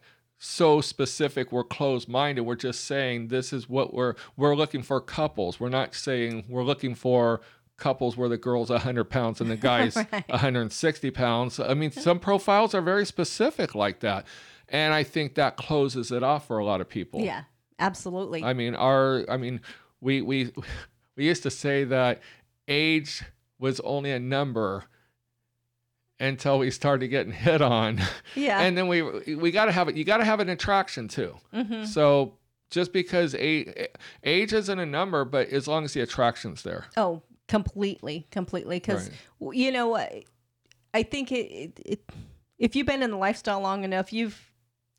so 0.45 0.81
specific 0.81 1.53
we're 1.53 1.63
closed 1.63 2.09
minded 2.09 2.41
we're 2.41 2.57
just 2.57 2.83
saying 2.85 3.29
this 3.29 3.53
is 3.53 3.69
what 3.69 3.95
we're 3.95 4.15
we're 4.37 4.57
looking 4.57 4.83
for 4.83 5.01
couples. 5.01 5.61
We're 5.61 5.69
not 5.69 5.95
saying 5.95 6.47
we're 6.49 6.65
looking 6.65 6.97
for 6.97 7.41
couples 7.77 8.17
where 8.17 8.29
the 8.29 8.37
girl's 8.37 8.69
100 8.69 9.05
pounds 9.05 9.41
and 9.41 9.49
the 9.49 9.57
guy's 9.71 9.95
Right. 9.95 10.29
160 10.29 11.11
pounds. 11.13 11.61
I 11.61 11.75
mean 11.75 11.93
some 11.93 12.19
profiles 12.19 12.75
are 12.75 12.81
very 12.81 13.07
specific 13.07 13.77
like 13.77 14.01
that. 14.01 14.27
And 14.69 14.93
i 14.93 15.05
think 15.05 15.37
that 15.37 15.57
closes 15.57 16.11
it 16.11 16.25
off 16.25 16.49
for 16.49 16.59
a 16.59 16.65
lot 16.65 16.81
of 16.81 16.89
people. 16.89 17.21
Yeah, 17.21 17.45
absolutely. 17.79 18.43
I 18.43 18.53
mean, 18.53 18.75
our 18.75 19.25
I 19.31 19.37
mean, 19.37 19.61
we 20.01 20.23
we 20.23 20.53
we 21.17 21.25
used 21.25 21.45
to 21.45 21.51
say 21.51 21.85
that 21.85 22.21
age 22.67 23.23
was 23.61 23.79
only 23.81 24.11
a 24.11 24.19
number 24.19 24.87
until 26.23 26.59
we 26.61 26.71
started 26.71 27.09
getting 27.09 27.33
hit 27.33 27.61
on, 27.61 28.01
yeah. 28.35 28.61
and 28.61 28.79
then 28.79 28.89
we 28.89 29.03
we 29.35 29.51
got 29.51 29.67
to 29.67 29.73
have 29.73 29.89
it. 29.89 29.97
You 29.97 30.05
got 30.05 30.19
to 30.19 30.25
have 30.25 30.41
an 30.41 30.49
attraction 30.49 31.09
too. 31.09 31.37
hmm 31.53 31.85
So 31.85 32.39
just 32.71 32.93
because 32.93 33.35
age, 33.35 33.69
age 34.25 34.53
isn't 34.53 34.79
a 34.79 34.87
number, 34.87 35.25
but 35.25 35.49
as 35.49 35.69
long 35.69 35.85
as 35.85 35.93
the 35.93 36.01
attraction's 36.01 36.63
there, 36.63 36.87
Oh, 36.97 37.23
completely, 37.49 38.27
completely. 38.31 38.77
Because 38.79 39.11
you 39.41 39.71
know 39.73 39.89
what, 39.89 40.11
I 40.95 41.03
think 41.03 41.33
it, 41.33 41.51
it, 41.51 41.81
it. 41.85 42.11
If 42.59 42.77
you've 42.77 42.87
been 42.87 43.03
in 43.03 43.11
the 43.11 43.17
lifestyle 43.17 43.61
long 43.61 43.83
enough, 43.85 44.13
you've 44.13 44.41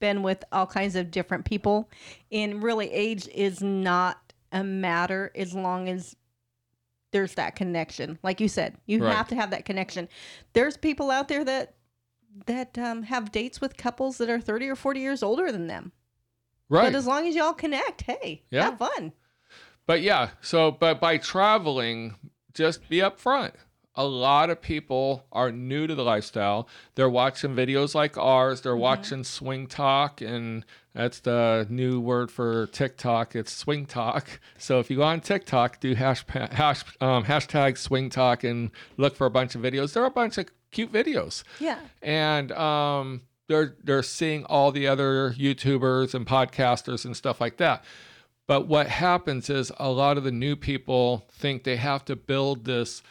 been 0.01 0.21
with 0.21 0.43
all 0.51 0.67
kinds 0.67 0.95
of 0.97 1.09
different 1.09 1.45
people, 1.45 1.89
and 2.31 2.61
really, 2.61 2.91
age 2.91 3.27
is 3.33 3.63
not 3.63 4.33
a 4.51 4.63
matter 4.63 5.31
as 5.33 5.53
long 5.53 5.87
as 5.87 6.15
there's 7.13 7.35
that 7.35 7.55
connection. 7.55 8.19
Like 8.23 8.41
you 8.41 8.49
said, 8.49 8.75
you 8.85 9.01
Right. 9.01 9.15
have 9.15 9.29
to 9.29 9.35
have 9.35 9.51
that 9.51 9.63
connection. 9.63 10.09
There's 10.51 10.75
people 10.75 11.09
out 11.09 11.29
there 11.29 11.45
that 11.45 11.75
that 12.47 12.77
um, 12.79 13.03
have 13.03 13.31
dates 13.31 13.61
with 13.61 13.77
couples 13.77 14.17
that 14.17 14.27
are 14.27 14.39
30 14.41 14.67
or 14.67 14.75
40 14.75 14.99
years 14.99 15.21
older 15.21 15.51
than 15.51 15.67
them. 15.67 15.91
right? 16.67 16.91
But 16.91 16.95
as 16.95 17.05
long 17.05 17.27
as 17.27 17.35
y'all 17.35 17.53
connect, 17.53 18.01
hey, 18.01 18.43
Yeah. 18.49 18.63
have 18.71 18.79
fun. 18.79 19.13
But 19.85 20.01
yeah, 20.01 20.31
so 20.41 20.71
but 20.71 20.99
by 20.99 21.17
traveling, 21.19 22.15
just 22.53 22.89
be 22.89 22.97
upfront. 22.97 23.53
A 23.95 24.05
lot 24.05 24.49
of 24.49 24.59
people 24.61 25.25
are 25.31 25.51
new 25.51 25.85
to 25.85 25.93
the 25.93 26.03
lifestyle. 26.03 26.67
They're 26.95 27.09
watching 27.09 27.55
videos 27.55 27.93
like 27.93 28.17
ours. 28.17 28.61
They're 28.61 28.75
watching 28.75 29.21
SwingTok, 29.21 30.25
and 30.27 30.65
that's 30.95 31.19
the 31.19 31.67
new 31.69 31.99
word 31.99 32.31
for 32.31 32.67
TikTok. 32.67 33.35
It's 33.35 33.63
SwingTok. 33.63 34.23
So 34.57 34.79
if 34.79 34.89
you 34.89 34.97
go 34.97 35.03
on 35.03 35.21
TikTok, 35.21 35.79
do 35.79 35.93
hash, 35.93 36.23
hash 36.29 36.83
um, 37.01 37.25
hashtag 37.25 37.73
SwingTok 37.73 38.49
and 38.49 38.71
look 38.97 39.15
for 39.15 39.27
a 39.27 39.29
bunch 39.29 39.55
of 39.55 39.61
videos. 39.61 39.93
There 39.93 40.01
are 40.03 40.07
a 40.07 40.11
bunch 40.11 40.37
of 40.37 40.47
cute 40.71 40.91
videos 40.91 41.43
Yeah. 41.59 41.77
and 42.01 42.51
um, 42.53 43.21
they're 43.47 43.75
they're 43.83 44.01
seeing 44.01 44.45
all 44.45 44.71
the 44.71 44.87
other 44.87 45.31
YouTubers 45.37 46.13
and 46.15 46.25
podcasters 46.25 47.03
and 47.05 47.15
stuff 47.15 47.39
like 47.41 47.57
that. 47.57 47.83
But 48.47 48.67
what 48.67 48.87
happens 48.87 49.49
is 49.49 49.71
a 49.77 49.89
lot 49.91 50.17
of 50.17 50.23
the 50.23 50.31
new 50.31 50.55
people 50.55 51.25
think 51.31 51.63
they 51.63 51.75
have 51.75 52.05
to 52.05 52.15
build 52.15 52.65
this 52.65 53.03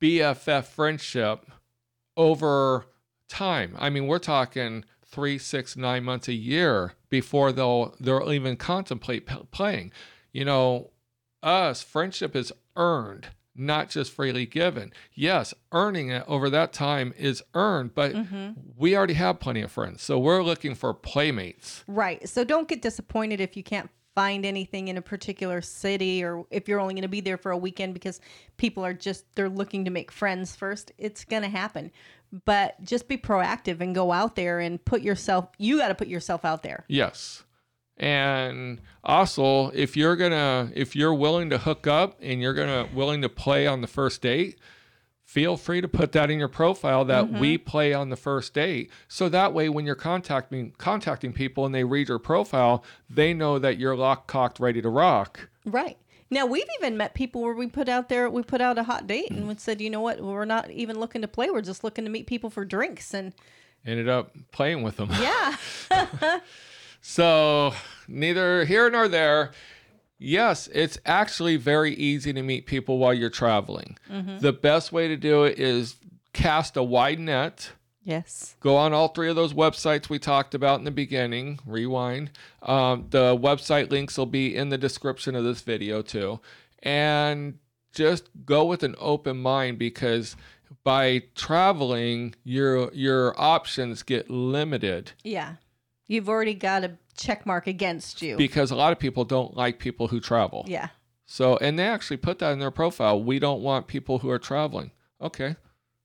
BFF 0.00 0.64
friendship 0.64 1.46
over 2.16 2.86
time. 3.28 3.76
I 3.78 3.90
mean, 3.90 4.06
we're 4.06 4.18
talking 4.18 4.84
three, 5.04 5.38
six, 5.38 5.76
nine 5.76 6.04
months 6.04 6.28
a 6.28 6.34
year 6.34 6.94
before 7.08 7.52
they'll 7.52 7.94
they'll 8.00 8.32
even 8.32 8.56
contemplate 8.56 9.26
p- 9.26 9.46
playing. 9.50 9.92
You 10.32 10.44
know, 10.44 10.90
us 11.42 11.82
friendship 11.82 12.34
is 12.36 12.52
earned, 12.76 13.28
not 13.54 13.88
just 13.88 14.12
freely 14.12 14.46
given. 14.46 14.92
Yes, 15.14 15.54
earning 15.72 16.10
it 16.10 16.24
over 16.26 16.50
that 16.50 16.72
time 16.72 17.14
is 17.16 17.42
earned, 17.54 17.94
but 17.94 18.12
hmm 18.12 18.50
we 18.78 18.94
already 18.94 19.14
have 19.14 19.40
plenty 19.40 19.62
of 19.62 19.72
friends, 19.72 20.02
so 20.02 20.18
we're 20.18 20.42
looking 20.42 20.74
for 20.74 20.92
playmates. 20.92 21.82
Right. 21.86 22.28
So 22.28 22.44
don't 22.44 22.68
get 22.68 22.82
disappointed 22.82 23.40
if 23.40 23.56
you 23.56 23.62
can't 23.62 23.88
find 24.16 24.46
anything 24.46 24.88
in 24.88 24.96
a 24.96 25.02
particular 25.02 25.60
city 25.60 26.24
or 26.24 26.46
if 26.50 26.66
you're 26.66 26.80
only 26.80 26.94
going 26.94 27.02
to 27.02 27.08
be 27.08 27.20
there 27.20 27.36
for 27.36 27.52
a 27.52 27.56
weekend 27.56 27.94
because 27.94 28.18
people 28.56 28.84
are 28.84 28.94
just 28.94 29.24
they're 29.36 29.48
looking 29.48 29.84
to 29.84 29.90
make 29.92 30.10
friends 30.10 30.56
first. 30.56 30.90
It's 30.98 31.24
going 31.24 31.42
to 31.42 31.48
happen. 31.48 31.92
But 32.44 32.82
just 32.82 33.06
be 33.06 33.18
proactive 33.18 33.80
and 33.80 33.94
go 33.94 34.10
out 34.10 34.34
there 34.34 34.58
and 34.58 34.84
put 34.84 35.02
yourself 35.02 35.50
you 35.58 35.78
got 35.78 35.88
to 35.88 35.94
put 35.94 36.08
yourself 36.08 36.44
out 36.44 36.64
there. 36.64 36.84
Yes. 36.88 37.44
And 37.98 38.80
also, 39.04 39.68
if 39.70 39.96
you're 39.96 40.16
gonna, 40.16 40.70
if 40.74 40.94
you're 40.94 41.14
willing 41.14 41.48
to 41.50 41.58
hook 41.58 41.86
up 41.86 42.18
and 42.20 42.42
you're 42.42 42.52
gonna 42.52 42.88
willing 42.92 43.22
to 43.22 43.28
play 43.28 43.66
on 43.66 43.80
the 43.80 43.86
first 43.86 44.20
date, 44.20 44.58
feel 45.26 45.56
free 45.58 45.80
to 45.82 45.88
put 45.88 46.12
that 46.12 46.30
in 46.30 46.38
your 46.38 46.48
profile 46.48 47.04
that 47.04 47.24
Mm-hmm. 47.26 47.38
we 47.40 47.58
play 47.58 47.92
on 47.92 48.08
the 48.08 48.16
first 48.16 48.54
date. 48.54 48.90
So 49.08 49.28
that 49.28 49.52
way 49.52 49.68
when 49.68 49.84
you're 49.84 49.94
contacting 49.96 50.72
contacting 50.78 51.32
people 51.34 51.66
and 51.66 51.74
they 51.74 51.84
read 51.84 52.08
your 52.08 52.18
profile, 52.20 52.82
they 53.10 53.34
know 53.34 53.58
that 53.58 53.76
you're 53.78 53.96
lock 53.96 54.26
cocked 54.28 54.58
ready 54.60 54.80
to 54.80 54.88
rock. 54.88 55.48
Right. 55.64 55.98
Now 56.30 56.46
we've 56.46 56.66
even 56.80 56.96
met 56.96 57.14
people 57.14 57.42
where 57.42 57.54
we 57.54 57.66
put 57.66 57.88
out 57.88 58.08
there 58.08 58.30
we 58.30 58.42
put 58.42 58.60
out 58.60 58.78
a 58.78 58.84
hot 58.84 59.06
date 59.06 59.30
and 59.32 59.46
we 59.48 59.56
said, 59.58 59.80
you 59.80 59.90
know 59.90 60.00
what, 60.00 60.20
we're 60.20 60.44
not 60.44 60.70
even 60.70 60.98
looking 60.98 61.22
to 61.22 61.28
play, 61.28 61.50
we're 61.50 61.60
just 61.60 61.82
looking 61.84 62.04
to 62.04 62.10
meet 62.10 62.26
people 62.26 62.48
for 62.48 62.64
drinks 62.64 63.12
and 63.12 63.32
Ended 63.84 64.08
up 64.08 64.32
playing 64.52 64.82
with 64.82 64.96
them. 64.96 65.10
yeah. 65.20 65.56
So, 67.00 67.72
neither 68.08 68.64
here 68.64 68.90
nor 68.90 69.06
there. 69.06 69.52
Yes, 70.18 70.68
it's 70.72 70.98
actually 71.04 71.56
very 71.56 71.94
easy 71.94 72.32
to 72.32 72.42
meet 72.42 72.66
people 72.66 72.98
while 72.98 73.12
you're 73.14 73.30
traveling. 73.30 73.98
The 74.40 74.52
best 74.52 74.92
way 74.92 75.08
to 75.08 75.16
do 75.16 75.44
it 75.44 75.58
is 75.58 75.96
cast 76.32 76.76
a 76.76 76.82
wide 76.82 77.18
net. 77.18 77.72
yes. 78.02 78.56
Go 78.60 78.76
on 78.76 78.92
all 78.92 79.08
three 79.08 79.28
of 79.28 79.36
those 79.36 79.52
websites 79.52 80.08
we 80.08 80.18
talked 80.18 80.54
about 80.54 80.78
in 80.78 80.84
the 80.84 80.90
beginning. 80.90 81.58
Rewind. 81.66 82.30
Um, 82.62 83.06
the 83.10 83.36
website 83.36 83.90
links 83.90 84.16
will 84.16 84.26
be 84.26 84.54
in 84.56 84.68
the 84.70 84.78
description 84.78 85.34
of 85.34 85.44
this 85.44 85.60
video 85.60 86.02
too. 86.02 86.40
And 86.82 87.58
just 87.94 88.28
go 88.44 88.64
with 88.64 88.82
an 88.82 88.94
open 88.98 89.38
mind 89.38 89.78
because 89.78 90.36
by 90.84 91.22
traveling, 91.34 92.34
your 92.44 92.92
your 92.94 93.34
options 93.40 94.02
get 94.02 94.30
limited. 94.30 95.12
Yeah. 95.24 95.54
You've 96.08 96.28
already 96.28 96.54
got 96.54 96.84
a 96.84 96.96
check 97.16 97.46
mark 97.46 97.66
against 97.66 98.22
you. 98.22 98.36
because 98.36 98.70
a 98.70 98.76
lot 98.76 98.92
of 98.92 98.98
people 98.98 99.24
don't 99.24 99.56
like 99.56 99.78
people 99.78 100.08
who 100.08 100.20
travel. 100.20 100.64
yeah. 100.68 100.88
So, 101.28 101.56
and 101.56 101.76
they 101.76 101.82
actually 101.88 102.18
put 102.18 102.38
that 102.38 102.52
in 102.52 102.60
their 102.60 102.70
profile. 102.70 103.20
We 103.20 103.40
don't 103.40 103.60
want 103.60 103.88
people 103.88 104.20
who 104.20 104.30
are 104.30 104.38
traveling. 104.38 104.92
Okay. 105.20 105.56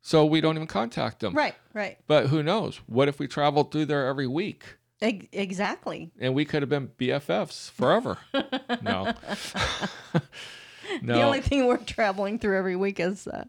So 0.01 0.25
we 0.25 0.41
don't 0.41 0.55
even 0.55 0.65
contact 0.67 1.19
them. 1.19 1.35
Right, 1.35 1.53
right. 1.75 1.99
But 2.07 2.27
who 2.27 2.41
knows? 2.41 2.81
What 2.87 3.07
if 3.07 3.19
we 3.19 3.27
traveled 3.27 3.71
through 3.71 3.85
there 3.85 4.07
every 4.07 4.25
week 4.25 4.77
Ex- 4.99 5.27
exactly. 5.31 6.09
and 6.19 6.33
we 6.33 6.43
could 6.43 6.63
have 6.63 6.69
been 6.69 6.87
BFFs 6.97 7.69
forever? 7.69 8.17
no. 8.81 9.13
no. 11.03 11.13
The 11.15 11.21
only 11.21 11.41
thing 11.41 11.67
we're 11.67 11.77
traveling 11.77 12.39
through 12.39 12.57
every 12.57 12.75
week 12.75 12.99
is 12.99 13.27
uh, 13.27 13.43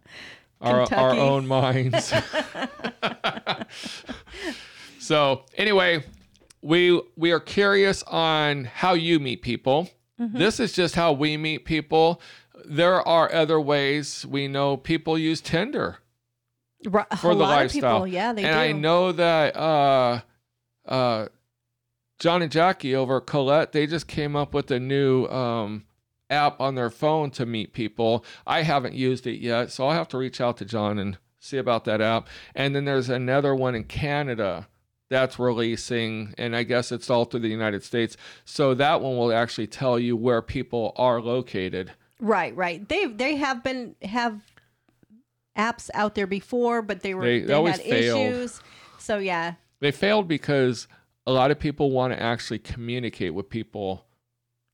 our, 0.61 0.83
our 0.93 1.13
own 1.13 1.47
minds. 1.47 2.13
so 4.99 5.45
anyway, 5.57 6.05
we 6.63 7.01
we 7.17 7.33
are 7.33 7.41
curious 7.41 8.03
on 8.05 8.65
how 8.65 8.95
you 8.95 9.19
meet 9.19 9.43
people. 9.43 9.91
Mm-hmm. 10.21 10.39
This 10.39 10.61
is 10.61 10.73
just 10.73 10.95
how 10.95 11.13
we 11.13 11.37
meet 11.37 11.65
people. 11.65 12.21
There 12.65 13.07
are 13.07 13.33
other 13.33 13.61
ways. 13.61 14.25
We 14.25 14.47
know 14.47 14.77
people 14.77 15.19
use 15.19 15.41
Tinder 15.41 15.99
Ri- 16.85 17.03
a 17.11 17.17
for 17.17 17.35
the 17.35 17.43
lifestyle. 17.43 17.97
People, 17.97 18.07
yeah, 18.07 18.33
they 18.33 18.45
and 18.45 18.55
do. 18.55 18.59
I 18.59 18.73
know 18.73 19.13
that 19.13 19.57
uh, 19.57 20.21
uh, 20.87 21.29
John 22.21 22.43
and 22.43 22.53
Jackie 22.53 22.95
over 22.95 23.17
at 23.17 23.27
Colette, 23.27 23.73
they 23.73 23.87
just 23.87 24.07
came 24.07 24.37
up 24.37 24.55
with 24.55 24.71
a 24.71 24.79
new 24.79 25.27
um, 25.27 25.85
app 26.31 26.61
on 26.61 26.77
their 26.77 26.91
phone 26.91 27.31
to 27.33 27.45
meet 27.45 27.73
people. 27.73 28.25
I 28.47 28.63
haven't 28.63 28.95
used 28.95 29.27
it 29.27 29.41
yet, 29.41 29.73
so 29.73 29.89
I'll 29.89 29.95
have 29.95 30.09
to 30.09 30.19
reach 30.19 30.41
out 30.41 30.57
to 30.59 30.65
John 30.65 30.99
and 31.01 31.19
see 31.41 31.59
about 31.59 31.85
that 31.87 32.01
app. 32.01 32.29
And 32.55 32.77
then 32.77 32.85
there's 32.85 33.09
another 33.09 33.55
one 33.55 33.75
in 33.75 33.85
Canada 33.85 34.69
that's 35.13 35.39
releasing, 35.39 36.35
and 36.39 36.57
I 36.57 36.63
guess 36.65 36.91
it's 36.91 37.09
all 37.11 37.25
through 37.27 37.41
the 37.41 37.49
United 37.49 37.85
States. 37.85 38.17
So 38.45 38.75
that 38.75 39.01
one 39.01 39.17
will 39.17 39.33
actually 39.33 39.69
tell 39.69 39.99
you 39.99 40.17
where 40.17 40.43
people 40.43 40.93
are 40.97 41.21
located. 41.21 41.93
Right, 42.19 42.55
right. 42.57 42.89
They 42.89 43.07
they 43.07 43.37
have 43.37 43.63
been 43.63 43.95
have 44.03 44.41
apps 45.57 45.91
out 45.95 46.15
there 46.15 46.27
before, 46.27 46.83
but 46.83 47.01
they 47.03 47.15
were 47.15 47.25
They- 47.25 47.41
they, 47.41 47.63
had 47.65 47.81
failed. 47.81 48.21
issues. 48.21 48.61
So 48.99 49.19
yeah, 49.19 49.55
They 49.81 49.91
failed 49.93 50.27
because 50.29 50.89
a 51.27 51.33
lot 51.33 51.51
of 51.51 51.59
people 51.59 51.91
want 51.91 52.13
to 52.15 52.23
actually 52.23 52.59
communicate 52.61 53.35
with 53.35 53.49
people 53.51 54.07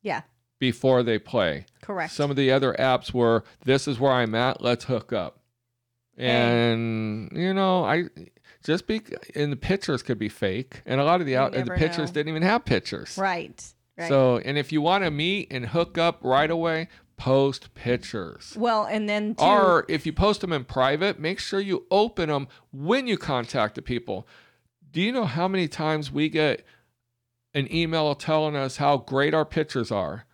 yeah, 0.02 0.22
before 0.60 1.02
they 1.02 1.18
play. 1.18 1.64
correct. 1.82 2.12
Some 2.12 2.30
of 2.30 2.36
the 2.36 2.50
other 2.52 2.74
apps 2.78 3.12
were 3.12 3.42
this 3.64 3.88
is 3.88 3.98
where 3.98 4.12
I'm 4.12 4.34
at, 4.34 4.60
let's 4.62 4.84
hook 4.84 5.12
up. 5.12 5.40
And 6.16 7.30
you 7.32 7.54
know, 7.54 7.84
I 7.84 8.04
just 8.64 8.86
be 8.86 9.02
and 9.34 9.52
the 9.52 9.56
pictures 9.56 10.02
could 10.02 10.18
be 10.18 10.28
fake. 10.28 10.82
And 10.86 11.00
a 11.00 11.04
lot 11.04 11.20
of 11.20 11.26
the 11.26 11.36
out 11.36 11.52
the 11.52 11.64
pictures 11.64 12.10
know. 12.10 12.14
didn't 12.14 12.28
even 12.30 12.42
have 12.42 12.64
pictures. 12.64 13.16
right, 13.18 13.64
right. 13.96 14.08
So, 14.08 14.38
and 14.38 14.58
if 14.58 14.72
you 14.72 14.80
want 14.80 15.04
to 15.04 15.10
meet 15.10 15.48
and 15.50 15.66
hook 15.66 15.98
up 15.98 16.18
right 16.22 16.50
away, 16.50 16.88
post 17.16 17.74
pictures. 17.74 18.54
well, 18.56 18.84
and 18.84 19.08
then 19.08 19.34
too, 19.34 19.44
Or 19.44 19.84
if 19.88 20.06
you 20.06 20.12
post 20.12 20.40
them 20.40 20.52
in 20.52 20.64
private, 20.64 21.18
make 21.18 21.38
sure 21.40 21.60
you 21.60 21.86
open 21.90 22.28
them 22.28 22.48
when 22.72 23.06
you 23.06 23.18
contact 23.18 23.74
the 23.74 23.82
people. 23.82 24.26
Do 24.90 25.02
you 25.02 25.12
know 25.12 25.24
how 25.24 25.48
many 25.48 25.68
times 25.68 26.10
we 26.10 26.28
get 26.28 26.64
an 27.54 27.72
email 27.74 28.14
telling 28.14 28.56
us 28.56 28.76
how 28.76 28.98
great 28.98 29.34
our 29.34 29.44
pictures 29.44 29.90
are? 29.90 30.24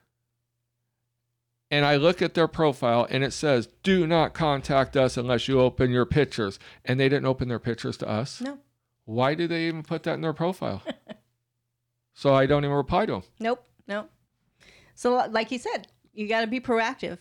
And 1.74 1.84
I 1.84 1.96
look 1.96 2.22
at 2.22 2.34
their 2.34 2.46
profile 2.46 3.04
and 3.10 3.24
it 3.24 3.32
says, 3.32 3.66
do 3.82 4.06
not 4.06 4.32
contact 4.32 4.96
us 4.96 5.16
unless 5.16 5.48
you 5.48 5.58
open 5.58 5.90
your 5.90 6.06
pictures. 6.06 6.60
And 6.84 7.00
they 7.00 7.08
didn't 7.08 7.26
open 7.26 7.48
their 7.48 7.58
pictures 7.58 7.96
to 7.96 8.08
us. 8.08 8.40
no, 8.40 8.58
Why 9.06 9.34
do 9.34 9.48
they 9.48 9.66
even 9.66 9.82
put 9.82 10.04
that 10.04 10.14
in 10.14 10.20
their 10.20 10.32
profile? 10.32 10.84
so 12.14 12.32
I 12.32 12.46
don't 12.46 12.64
even 12.64 12.76
reply 12.76 13.06
to 13.06 13.14
them. 13.14 13.22
nope, 13.40 13.66
nope. 13.88 14.08
So 14.94 15.26
like 15.32 15.50
you 15.50 15.58
said, 15.58 15.88
you 16.12 16.28
got 16.28 16.42
to 16.42 16.46
be 16.46 16.60
proactive. 16.60 17.18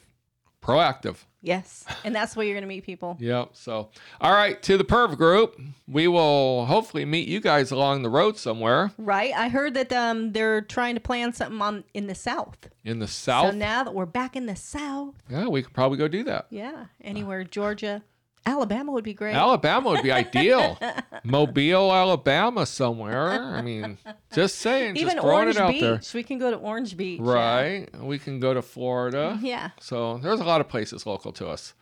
Proactive. 0.61 1.15
Yes, 1.45 1.83
and 2.05 2.15
that's 2.15 2.35
where 2.37 2.45
you're 2.45 2.55
going 2.55 2.63
to 2.63 2.67
meet 2.69 2.85
people. 2.85 3.17
Yep. 3.19 3.49
So, 3.51 3.89
all 4.21 4.31
right, 4.31 4.61
to 4.63 4.77
the 4.77 4.85
Perv 4.85 5.17
group, 5.17 5.59
we 5.89 6.07
will 6.07 6.65
hopefully 6.67 7.03
meet 7.03 7.27
you 7.27 7.41
guys 7.41 7.69
along 7.69 8.01
the 8.03 8.09
road 8.09 8.37
somewhere 8.37 8.91
Right. 8.97 9.33
I 9.35 9.49
heard 9.49 9.73
that 9.73 9.91
um 9.91 10.31
they're 10.31 10.61
trying 10.61 10.95
to 10.95 11.01
plan 11.01 11.33
something 11.33 11.61
on 11.61 11.83
in 11.93 12.07
the 12.07 12.15
south. 12.15 12.69
in 12.85 12.99
the 12.99 13.07
So 13.07 13.31
south. 13.31 13.55
now 13.55 13.83
that 13.83 13.93
we're 13.93 14.05
back 14.05 14.35
in 14.37 14.45
the 14.45 14.55
south, 14.55 15.15
yeah, 15.29 15.47
we 15.47 15.61
could 15.61 15.73
probably 15.73 15.97
go 15.97 16.07
do 16.07 16.23
that. 16.23 16.47
yeah, 16.49 16.85
anywhere 17.01 17.43
Georgia, 17.43 18.03
Alabama 18.45 18.91
would 18.91 19.03
be 19.03 19.13
great. 19.13 19.35
Alabama 19.35 19.89
would 19.91 20.03
be 20.03 20.11
ideal. 20.11 20.77
Mobile, 21.23 21.93
Alabama, 21.93 22.65
somewhere. 22.65 23.31
I 23.41 23.61
mean, 23.61 23.97
just 24.33 24.59
saying, 24.59 24.97
Even 24.97 25.13
just 25.15 25.21
throwing 25.23 25.43
Orange 25.43 25.55
it 25.55 25.61
out 25.61 25.69
Beach. 25.71 25.81
there. 25.81 26.01
We 26.13 26.23
can 26.23 26.39
go 26.39 26.51
to 26.51 26.57
Orange 26.57 26.97
Beach. 26.97 27.19
yeah. 27.23 27.31
Right. 27.33 27.87
We 28.01 28.19
can 28.19 28.39
go 28.39 28.53
to 28.53 28.61
Florida. 28.61 29.37
Yeah. 29.41 29.71
So 29.79 30.17
there's 30.17 30.39
a 30.39 30.43
lot 30.45 30.61
of 30.61 30.67
places 30.69 31.05
local 31.05 31.31
to 31.33 31.47
us. 31.47 31.73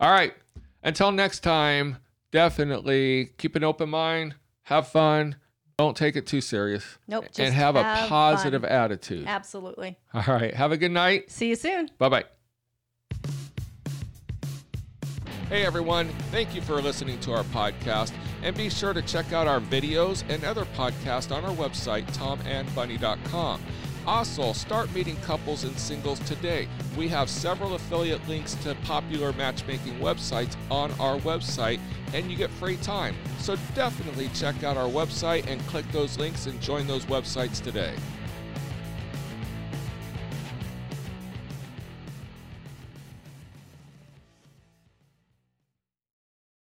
All 0.00 0.10
right. 0.10 0.34
Until 0.82 1.12
next 1.12 1.40
time, 1.40 1.98
definitely 2.30 3.30
keep 3.38 3.54
an 3.56 3.64
open 3.64 3.90
mind, 3.90 4.34
have 4.62 4.88
fun, 4.88 5.36
don't 5.78 5.96
take 5.96 6.14
it 6.16 6.26
too 6.26 6.40
serious, 6.40 6.98
Nope. 7.08 7.24
Just 7.26 7.40
and 7.40 7.54
have, 7.54 7.74
a 7.76 7.82
fun. 7.82 8.08
positive 8.08 8.64
attitude. 8.64 9.24
Absolutely. 9.26 9.98
All 10.14 10.22
right. 10.26 10.54
Have 10.54 10.72
a 10.72 10.76
good 10.76 10.90
night. 10.92 11.30
See 11.30 11.48
you 11.48 11.56
soon. 11.56 11.90
Bye 11.98 12.08
bye. 12.08 12.24
Hey 15.50 15.66
everyone, 15.66 16.10
thank 16.30 16.54
you 16.54 16.62
for 16.62 16.80
listening 16.80 17.18
to 17.22 17.32
our 17.32 17.42
podcast. 17.42 18.12
And 18.44 18.56
be 18.56 18.70
sure 18.70 18.92
to 18.92 19.02
check 19.02 19.32
out 19.32 19.48
our 19.48 19.58
videos 19.58 20.22
and 20.28 20.44
other 20.44 20.64
podcasts 20.64 21.34
on 21.36 21.44
our 21.44 21.50
website, 21.56 22.06
tomandbunny.com. 22.16 23.60
Also, 24.06 24.52
start 24.52 24.94
meeting 24.94 25.16
couples 25.22 25.64
and 25.64 25.76
singles 25.76 26.20
today. 26.20 26.68
We 26.96 27.08
have 27.08 27.28
several 27.28 27.74
affiliate 27.74 28.26
links 28.28 28.54
to 28.62 28.76
popular 28.84 29.32
matchmaking 29.32 29.98
websites 29.98 30.54
on 30.70 30.92
our 31.00 31.18
website, 31.18 31.80
and 32.14 32.30
you 32.30 32.36
get 32.36 32.50
free 32.52 32.76
time. 32.76 33.16
So 33.40 33.56
definitely 33.74 34.30
check 34.32 34.62
out 34.62 34.76
our 34.76 34.88
website 34.88 35.48
and 35.48 35.60
click 35.66 35.90
those 35.90 36.16
links 36.16 36.46
and 36.46 36.60
join 36.60 36.86
those 36.86 37.06
websites 37.06 37.60
today. 37.60 37.96